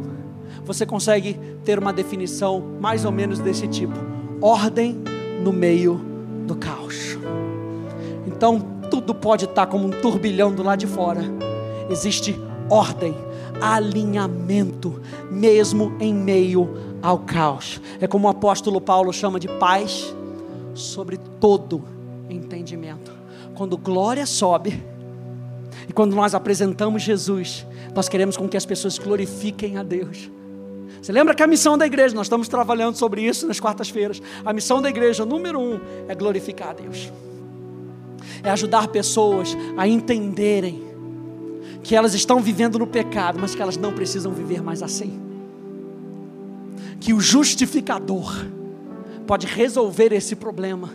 você 0.64 0.86
consegue 0.86 1.34
ter 1.62 1.78
uma 1.78 1.92
definição 1.92 2.64
mais 2.80 3.04
ou 3.04 3.12
menos 3.12 3.38
desse 3.38 3.68
tipo: 3.68 3.92
ordem 4.40 4.96
no 5.44 5.52
meio 5.52 6.00
do 6.46 6.56
caos. 6.56 7.18
Então, 8.26 8.60
tudo 8.90 9.14
pode 9.14 9.44
estar 9.44 9.66
como 9.66 9.86
um 9.86 9.90
turbilhão 9.90 10.54
do 10.54 10.62
lado 10.62 10.78
de 10.78 10.86
fora. 10.86 11.20
Existe 11.90 12.34
ordem 12.70 13.14
alinhamento, 13.60 15.00
mesmo 15.30 15.96
em 16.00 16.14
meio 16.14 16.68
ao 17.02 17.18
caos. 17.20 17.80
É 18.00 18.06
como 18.06 18.26
o 18.26 18.30
apóstolo 18.30 18.80
Paulo 18.80 19.12
chama 19.12 19.38
de 19.38 19.48
paz 19.48 20.14
sobre 20.74 21.18
todo 21.40 21.82
entendimento. 22.30 23.12
Quando 23.54 23.76
glória 23.76 24.26
sobe, 24.26 24.82
e 25.88 25.92
quando 25.92 26.14
nós 26.14 26.34
apresentamos 26.34 27.02
Jesus, 27.02 27.66
nós 27.94 28.08
queremos 28.08 28.36
com 28.36 28.48
que 28.48 28.56
as 28.56 28.66
pessoas 28.66 28.98
glorifiquem 28.98 29.78
a 29.78 29.82
Deus. 29.82 30.30
Você 31.00 31.12
lembra 31.12 31.34
que 31.34 31.42
a 31.42 31.46
missão 31.46 31.78
da 31.78 31.86
igreja, 31.86 32.14
nós 32.14 32.26
estamos 32.26 32.48
trabalhando 32.48 32.96
sobre 32.96 33.22
isso 33.22 33.46
nas 33.46 33.58
quartas-feiras. 33.58 34.20
A 34.44 34.52
missão 34.52 34.82
da 34.82 34.90
igreja, 34.90 35.24
número 35.24 35.58
um, 35.58 35.80
é 36.08 36.14
glorificar 36.14 36.70
a 36.70 36.72
Deus, 36.74 37.10
é 38.42 38.50
ajudar 38.50 38.88
pessoas 38.88 39.56
a 39.76 39.86
entenderem 39.86 40.87
que 41.82 41.94
elas 41.94 42.14
estão 42.14 42.40
vivendo 42.40 42.78
no 42.78 42.86
pecado, 42.86 43.38
mas 43.40 43.54
que 43.54 43.62
elas 43.62 43.76
não 43.76 43.92
precisam 43.92 44.32
viver 44.32 44.62
mais 44.62 44.82
assim. 44.82 45.20
Que 47.00 47.12
o 47.12 47.20
justificador 47.20 48.34
pode 49.26 49.46
resolver 49.46 50.12
esse 50.12 50.34
problema, 50.34 50.90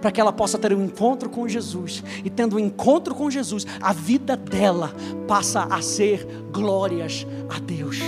para 0.00 0.10
que 0.10 0.20
ela 0.20 0.32
possa 0.32 0.58
ter 0.58 0.72
um 0.72 0.84
encontro 0.84 1.28
com 1.28 1.46
Jesus, 1.48 2.02
e 2.24 2.30
tendo 2.30 2.56
um 2.56 2.58
encontro 2.58 3.14
com 3.14 3.30
Jesus, 3.30 3.66
a 3.80 3.92
vida 3.92 4.36
dela 4.36 4.94
passa 5.26 5.64
a 5.64 5.82
ser 5.82 6.26
glórias 6.52 7.26
a 7.48 7.58
Deus. 7.58 7.98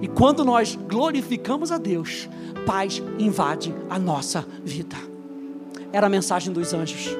E 0.00 0.08
quando 0.08 0.44
nós 0.44 0.76
glorificamos 0.88 1.70
a 1.70 1.78
Deus, 1.78 2.28
paz 2.66 3.00
invade 3.18 3.72
a 3.88 3.98
nossa 3.98 4.44
vida. 4.64 4.96
Era 5.92 6.08
a 6.08 6.10
mensagem 6.10 6.52
dos 6.52 6.74
anjos. 6.74 7.16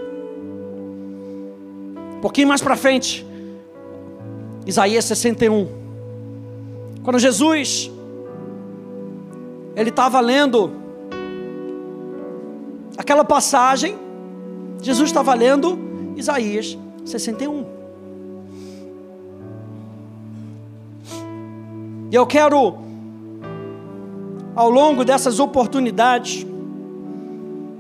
Um 2.17 2.21
pouquinho 2.21 2.49
mais 2.49 2.61
para 2.61 2.77
frente, 2.77 3.25
Isaías 4.67 5.05
61. 5.05 5.67
Quando 7.03 7.19
Jesus 7.19 7.91
ele 9.75 9.91
estava 9.91 10.21
lendo 10.21 10.71
aquela 12.97 13.25
passagem, 13.25 13.97
Jesus 14.83 15.09
estava 15.09 15.35
lendo 15.35 15.79
Isaías 16.17 16.77
61. 17.05 17.65
E 22.11 22.15
eu 22.15 22.27
quero, 22.27 22.77
ao 24.55 24.69
longo 24.69 25.03
dessas 25.05 25.41
oportunidades, 25.41 26.47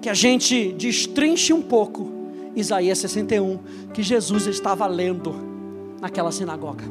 que 0.00 0.08
a 0.08 0.14
gente 0.14 0.72
destrinche 0.72 1.52
um 1.52 1.60
pouco 1.60 2.10
Isaías 2.56 2.98
61, 2.98 3.58
que 3.92 4.02
Jesus 4.02 4.46
estava 4.46 4.86
lendo 4.86 5.51
naquela 6.02 6.32
sinagoga. 6.32 6.84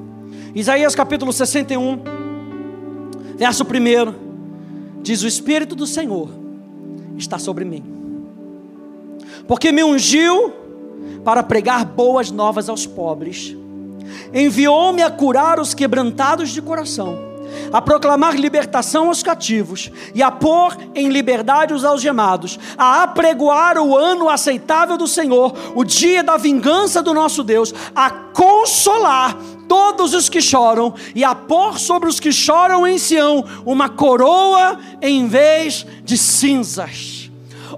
Isaías 0.56 0.95
capítulo 0.95 1.34
61, 1.34 2.00
verso 3.36 3.65
1, 3.65 5.02
diz: 5.04 5.21
O 5.21 5.28
Espírito 5.28 5.76
do 5.76 5.86
Senhor 5.86 6.30
está 7.17 7.38
sobre 7.38 7.65
mim, 7.65 7.84
porque 9.45 9.74
me 9.74 9.84
ungiu 9.84 10.54
para 11.26 11.43
pregar 11.43 11.84
boas 11.84 12.32
novas 12.32 12.69
aos 12.69 12.88
pobres, 12.88 13.54
enviou-me 14.34 15.04
a 15.04 15.12
curar 15.12 15.60
os 15.60 15.74
quebrantados 15.74 16.50
de 16.50 16.62
coração 16.62 17.31
a 17.71 17.82
proclamar 17.82 18.36
libertação 18.36 19.08
aos 19.08 19.21
cativos 19.21 19.91
e 20.13 20.24
a 20.24 20.32
pôr 20.32 20.78
em 20.95 21.10
liberdade 21.10 21.74
os 21.74 21.84
algemados, 21.84 22.60
a 22.78 23.04
apregoar 23.04 23.78
o 23.78 23.97
ano 23.97 24.30
aceitável 24.30 24.97
do 24.97 25.08
Senhor, 25.08 25.54
o 25.76 25.84
dia 25.84 26.24
da 26.24 26.38
vingança 26.38 27.02
do 27.02 27.13
nosso 27.13 27.43
Deus, 27.43 27.74
a 27.95 28.10
consolar 28.10 29.38
todos 29.67 30.13
os 30.13 30.28
que 30.28 30.41
choram 30.41 30.93
e 31.15 31.24
a 31.24 31.34
pôr 31.34 31.80
sobre 31.80 32.10
os 32.10 32.19
que 32.19 32.32
choram 32.32 32.86
em 32.86 32.97
Sião 32.97 33.45
uma 33.65 33.89
coroa 33.89 34.78
em 35.02 35.27
vez 35.27 35.86
de 36.04 36.17
cinzas 36.17 37.21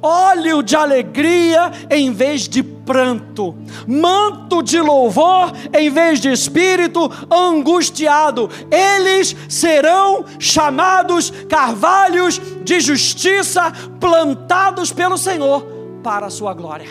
óleo 0.02 0.62
de 0.62 0.76
alegria 0.76 1.72
em 1.90 2.12
vez 2.12 2.48
de 2.48 2.64
pranto, 2.64 3.56
manto 3.88 4.62
de 4.62 4.80
louvor 4.80 5.52
em 5.74 5.90
vez 5.90 6.20
de 6.20 6.30
espírito 6.32 7.10
angustiado. 7.32 8.50
Eles 8.72 9.36
serão 9.48 10.26
chamados 10.40 11.32
carvalhos 11.50 12.42
de 12.64 12.80
justiça, 12.80 13.72
plantados 14.00 14.92
pelo 14.92 15.18
Senhor 15.18 15.66
para 16.04 16.28
a 16.28 16.30
sua 16.30 16.54
glória. 16.54 16.90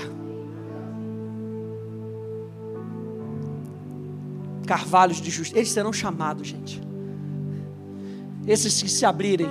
Carvalhos 4.66 5.20
de 5.20 5.30
justiça, 5.30 5.58
eles 5.58 5.70
serão 5.70 5.92
chamados, 5.92 6.48
gente. 6.48 6.80
Esses 8.46 8.82
que 8.82 8.88
se 8.88 9.04
abrirem, 9.04 9.48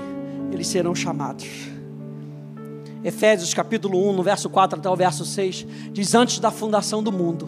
eles 0.51 0.67
serão 0.67 0.95
chamados. 0.95 1.70
Efésios 3.03 3.53
capítulo 3.53 4.09
1, 4.09 4.13
no 4.13 4.23
verso 4.23 4.49
4 4.49 4.79
até 4.79 4.89
o 4.89 4.95
verso 4.95 5.25
6, 5.25 5.65
diz: 5.91 6.13
Antes 6.13 6.39
da 6.39 6.51
fundação 6.51 7.01
do 7.01 7.11
mundo, 7.11 7.47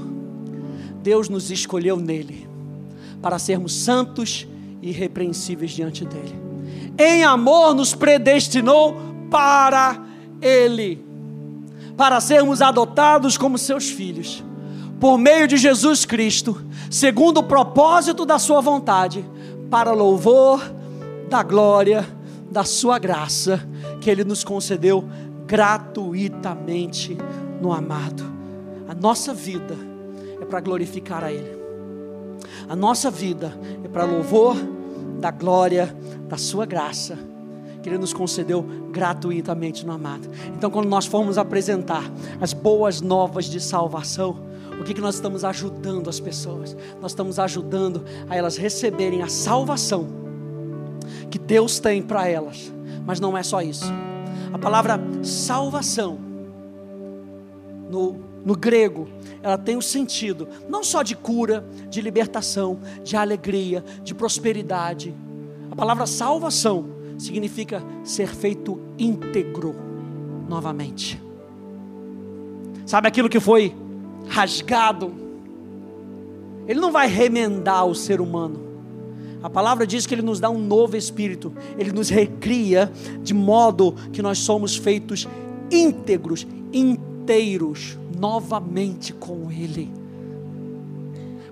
Deus 1.03 1.29
nos 1.29 1.51
escolheu 1.51 1.97
nele, 1.97 2.47
para 3.21 3.37
sermos 3.37 3.75
santos 3.75 4.47
e 4.81 4.89
irrepreensíveis 4.89 5.71
diante 5.71 6.05
dele. 6.05 6.41
Em 6.97 7.23
amor 7.23 7.75
nos 7.75 7.93
predestinou 7.93 8.95
para 9.29 10.03
ele, 10.41 11.03
para 11.95 12.19
sermos 12.19 12.61
adotados 12.61 13.37
como 13.37 13.57
seus 13.57 13.89
filhos, 13.89 14.43
por 14.99 15.17
meio 15.17 15.47
de 15.47 15.57
Jesus 15.57 16.03
Cristo, 16.03 16.65
segundo 16.89 17.41
o 17.41 17.43
propósito 17.43 18.25
da 18.25 18.39
sua 18.39 18.59
vontade, 18.59 19.23
para 19.69 19.91
louvor 19.91 20.61
da 21.29 21.43
glória 21.43 22.07
da 22.53 22.63
sua 22.63 22.99
graça 22.99 23.67
que 23.99 24.09
ele 24.09 24.23
nos 24.23 24.43
concedeu 24.43 25.03
gratuitamente 25.45 27.17
no 27.61 27.71
amado. 27.71 28.23
A 28.87 28.93
nossa 28.93 29.33
vida 29.33 29.75
é 30.41 30.45
para 30.45 30.59
glorificar 30.59 31.23
a 31.23 31.31
ele. 31.31 31.61
A 32.67 32.75
nossa 32.75 33.09
vida 33.11 33.53
é 33.83 33.87
para 33.87 34.05
louvor 34.05 34.55
da 35.19 35.31
glória 35.31 35.95
da 36.27 36.37
sua 36.37 36.65
graça 36.65 37.17
que 37.81 37.89
Ele 37.89 37.97
nos 37.97 38.13
concedeu 38.13 38.65
gratuitamente 38.91 39.85
no 39.85 39.91
amado. 39.91 40.29
Então, 40.55 40.71
quando 40.71 40.87
nós 40.87 41.05
formos 41.05 41.37
apresentar 41.37 42.09
as 42.39 42.53
boas 42.53 43.01
novas 43.01 43.45
de 43.45 43.59
salvação, 43.59 44.37
o 44.79 44.83
que, 44.85 44.93
que 44.93 45.01
nós 45.01 45.15
estamos 45.15 45.43
ajudando 45.43 46.09
as 46.09 46.19
pessoas? 46.19 46.75
Nós 47.01 47.11
estamos 47.11 47.37
ajudando 47.39 48.03
a 48.29 48.35
elas 48.35 48.55
receberem 48.55 49.21
a 49.21 49.27
salvação 49.27 50.07
que 51.29 51.37
Deus 51.37 51.79
tem 51.79 52.01
para 52.01 52.27
elas. 52.27 52.71
Mas 53.05 53.19
não 53.19 53.37
é 53.37 53.43
só 53.43 53.61
isso. 53.61 53.91
A 54.53 54.57
palavra 54.59 54.99
salvação, 55.23 56.19
no, 57.89 58.15
no 58.45 58.55
grego, 58.55 59.07
ela 59.41 59.57
tem 59.57 59.75
o 59.75 59.79
um 59.79 59.81
sentido 59.81 60.47
não 60.69 60.83
só 60.83 61.01
de 61.01 61.15
cura, 61.15 61.65
de 61.89 61.99
libertação, 62.01 62.79
de 63.03 63.17
alegria, 63.17 63.83
de 64.03 64.13
prosperidade. 64.13 65.13
A 65.71 65.75
palavra 65.75 66.05
salvação 66.05 66.85
significa 67.17 67.83
ser 68.03 68.27
feito 68.27 68.79
íntegro 68.97 69.75
novamente. 70.47 71.19
Sabe 72.85 73.07
aquilo 73.07 73.29
que 73.29 73.39
foi 73.39 73.75
rasgado? 74.27 75.11
Ele 76.67 76.79
não 76.79 76.91
vai 76.91 77.07
remendar 77.07 77.87
o 77.87 77.95
ser 77.95 78.21
humano. 78.21 78.72
A 79.43 79.49
palavra 79.49 79.85
diz 79.85 80.05
que 80.05 80.15
ele 80.15 80.21
nos 80.21 80.39
dá 80.39 80.49
um 80.49 80.57
novo 80.57 80.95
espírito, 80.95 81.53
ele 81.77 81.91
nos 81.91 82.07
recria 82.07 82.89
de 83.21 83.33
modo 83.33 83.93
que 84.13 84.21
nós 84.21 84.39
somos 84.39 84.77
feitos 84.77 85.27
íntegros, 85.69 86.47
inteiros 86.71 87.99
novamente 88.17 89.11
com 89.11 89.51
ele. 89.51 89.91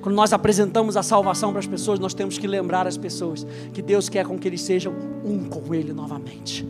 Quando 0.02 0.16
nós 0.16 0.34
apresentamos 0.34 0.98
a 0.98 1.04
salvação 1.04 1.52
para 1.52 1.60
as 1.60 1.68
pessoas, 1.68 2.00
nós 2.00 2.14
temos 2.14 2.38
que 2.38 2.48
lembrar 2.48 2.88
as 2.88 2.98
pessoas 2.98 3.46
que 3.72 3.82
Deus 3.82 4.10
quer 4.10 4.26
com 4.26 4.40
que 4.40 4.48
eles 4.48 4.62
sejam 4.62 4.94
um 5.24 5.44
com 5.44 5.76
Ele 5.76 5.94
novamente. 5.94 6.68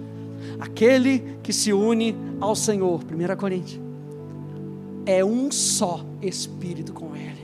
Aquele 0.60 1.38
que 1.42 1.54
se 1.54 1.72
une 1.72 2.16
ao 2.42 2.56
Senhor, 2.56 3.00
1 3.00 3.36
Coríntios, 3.38 3.80
é 5.06 5.24
um 5.24 5.50
só 5.50 6.06
Espírito 6.22 6.92
com 6.92 7.16
Ele. 7.16 7.41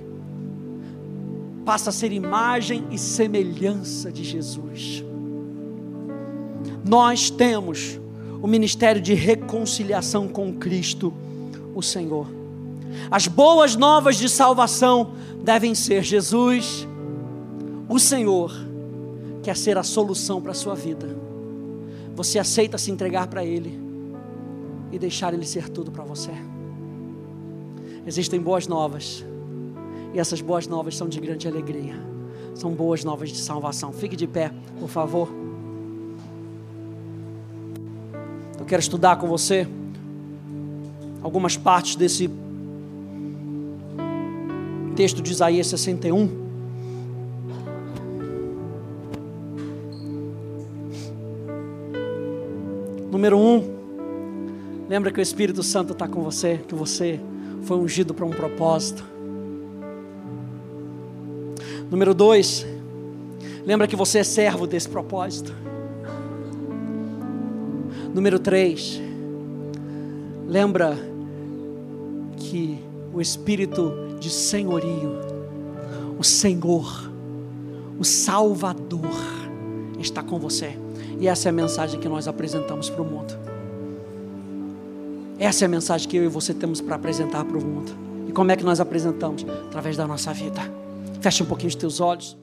Passa 1.68 1.89
a 1.89 1.93
ser 1.93 2.13
imagem 2.13 2.88
e 2.91 2.97
semelhança 2.97 4.09
de 4.09 4.24
Jesus. 4.24 5.03
Nós 6.88 7.30
temos 7.30 7.99
o 8.41 8.47
ministério 8.47 9.01
de 9.01 9.13
reconciliação 9.13 10.30
com 10.30 10.53
Cristo, 10.53 11.13
o 11.76 11.82
Senhor. 11.82 12.26
As 13.11 13.28
boas 13.28 13.76
novas 13.76 14.15
de 14.15 14.30
salvação 14.30 15.11
devem 15.43 15.76
ser 15.76 16.05
Jesus, 16.05 16.88
o 17.89 17.99
Senhor, 17.99 18.49
quer 19.43 19.57
ser 19.57 19.78
a 19.78 19.84
solução 19.84 20.41
para 20.41 20.51
a 20.51 20.55
sua 20.55 20.74
vida. 20.74 21.18
Você 22.15 22.39
aceita 22.39 22.78
se 22.78 22.91
entregar 22.91 23.28
para 23.28 23.43
Ele 23.43 23.78
e 24.89 24.97
deixar 24.97 25.34
Ele 25.34 25.45
ser 25.45 25.68
tudo 25.68 25.91
para 25.91 26.05
você. 26.05 26.32
Existem 28.05 28.39
boas 28.39 28.68
novas, 28.68 29.26
e 30.14 30.20
essas 30.20 30.41
boas 30.41 30.68
novas 30.68 30.95
são 30.95 31.08
de 31.08 31.20
grande 31.20 31.47
alegria. 31.47 31.95
São 32.55 32.72
boas 32.72 33.03
novas 33.03 33.30
de 33.30 33.38
salvação. 33.38 33.91
Fique 33.91 34.16
de 34.16 34.26
pé, 34.26 34.51
por 34.80 34.89
favor. 34.89 35.30
Eu 38.60 38.66
quero 38.66 38.80
estudar 38.80 39.18
com 39.18 39.28
você 39.28 39.68
algumas 41.22 41.55
partes 41.55 41.95
desse 41.95 42.30
texto 44.95 45.22
de 45.22 45.32
Isaías 45.32 45.68
61. 45.68 46.47
Número 53.12 53.38
um, 53.38 53.64
lembra 54.89 55.12
que 55.12 55.20
o 55.20 55.22
Espírito 55.22 55.64
Santo 55.64 55.93
está 55.93 56.08
com 56.08 56.22
você, 56.22 56.60
que 56.68 56.76
você 56.76 57.20
foi 57.64 57.78
ungido 57.78 58.14
para 58.14 58.26
um 58.26 58.30
propósito. 58.30 59.16
Número 61.90 62.14
dois, 62.14 62.66
lembra 63.66 63.88
que 63.88 63.96
você 63.96 64.20
é 64.20 64.24
servo 64.24 64.68
desse 64.68 64.90
propósito. 64.90 65.54
Número 68.14 68.40
três, 68.40 69.02
lembra 70.48 70.98
que 72.38 72.80
o 73.14 73.22
Espírito 73.22 73.94
de 74.20 74.30
senhorio. 74.30 75.18
O 76.20 76.24
Senhor, 76.24 77.12
o 78.00 78.04
Salvador, 78.04 79.16
está 80.00 80.22
com 80.24 80.40
você. 80.40 80.78
E 81.20 81.28
essa 81.28 81.48
é 81.48 81.52
a 81.52 81.54
mensagem 81.54 82.00
que 82.00 82.10
nós 82.10 82.28
apresentamos 82.28 82.90
para 82.90 83.02
o 83.02 83.06
mundo. 83.06 83.34
Essa 85.40 85.66
é 85.66 85.68
a 85.68 85.70
mensagem 85.70 86.08
que 86.10 86.18
eu 86.18 86.24
e 86.24 86.28
você 86.28 86.54
temos 86.54 86.82
para 86.82 86.96
apresentar 86.96 87.46
para 87.46 87.58
o 87.58 87.64
mundo. 87.64 87.92
E 88.28 88.32
como 88.32 88.52
é 88.52 88.56
que 88.56 88.64
nós 88.64 88.80
apresentamos? 88.80 89.46
Através 89.68 89.96
da 89.96 90.08
nossa 90.08 90.34
vida. 90.34 90.77
Feche 91.28 91.44
um 91.44 91.46
pouquinho 91.46 91.68
os 91.68 91.76
teus 91.76 92.00
olhos. 92.00 92.38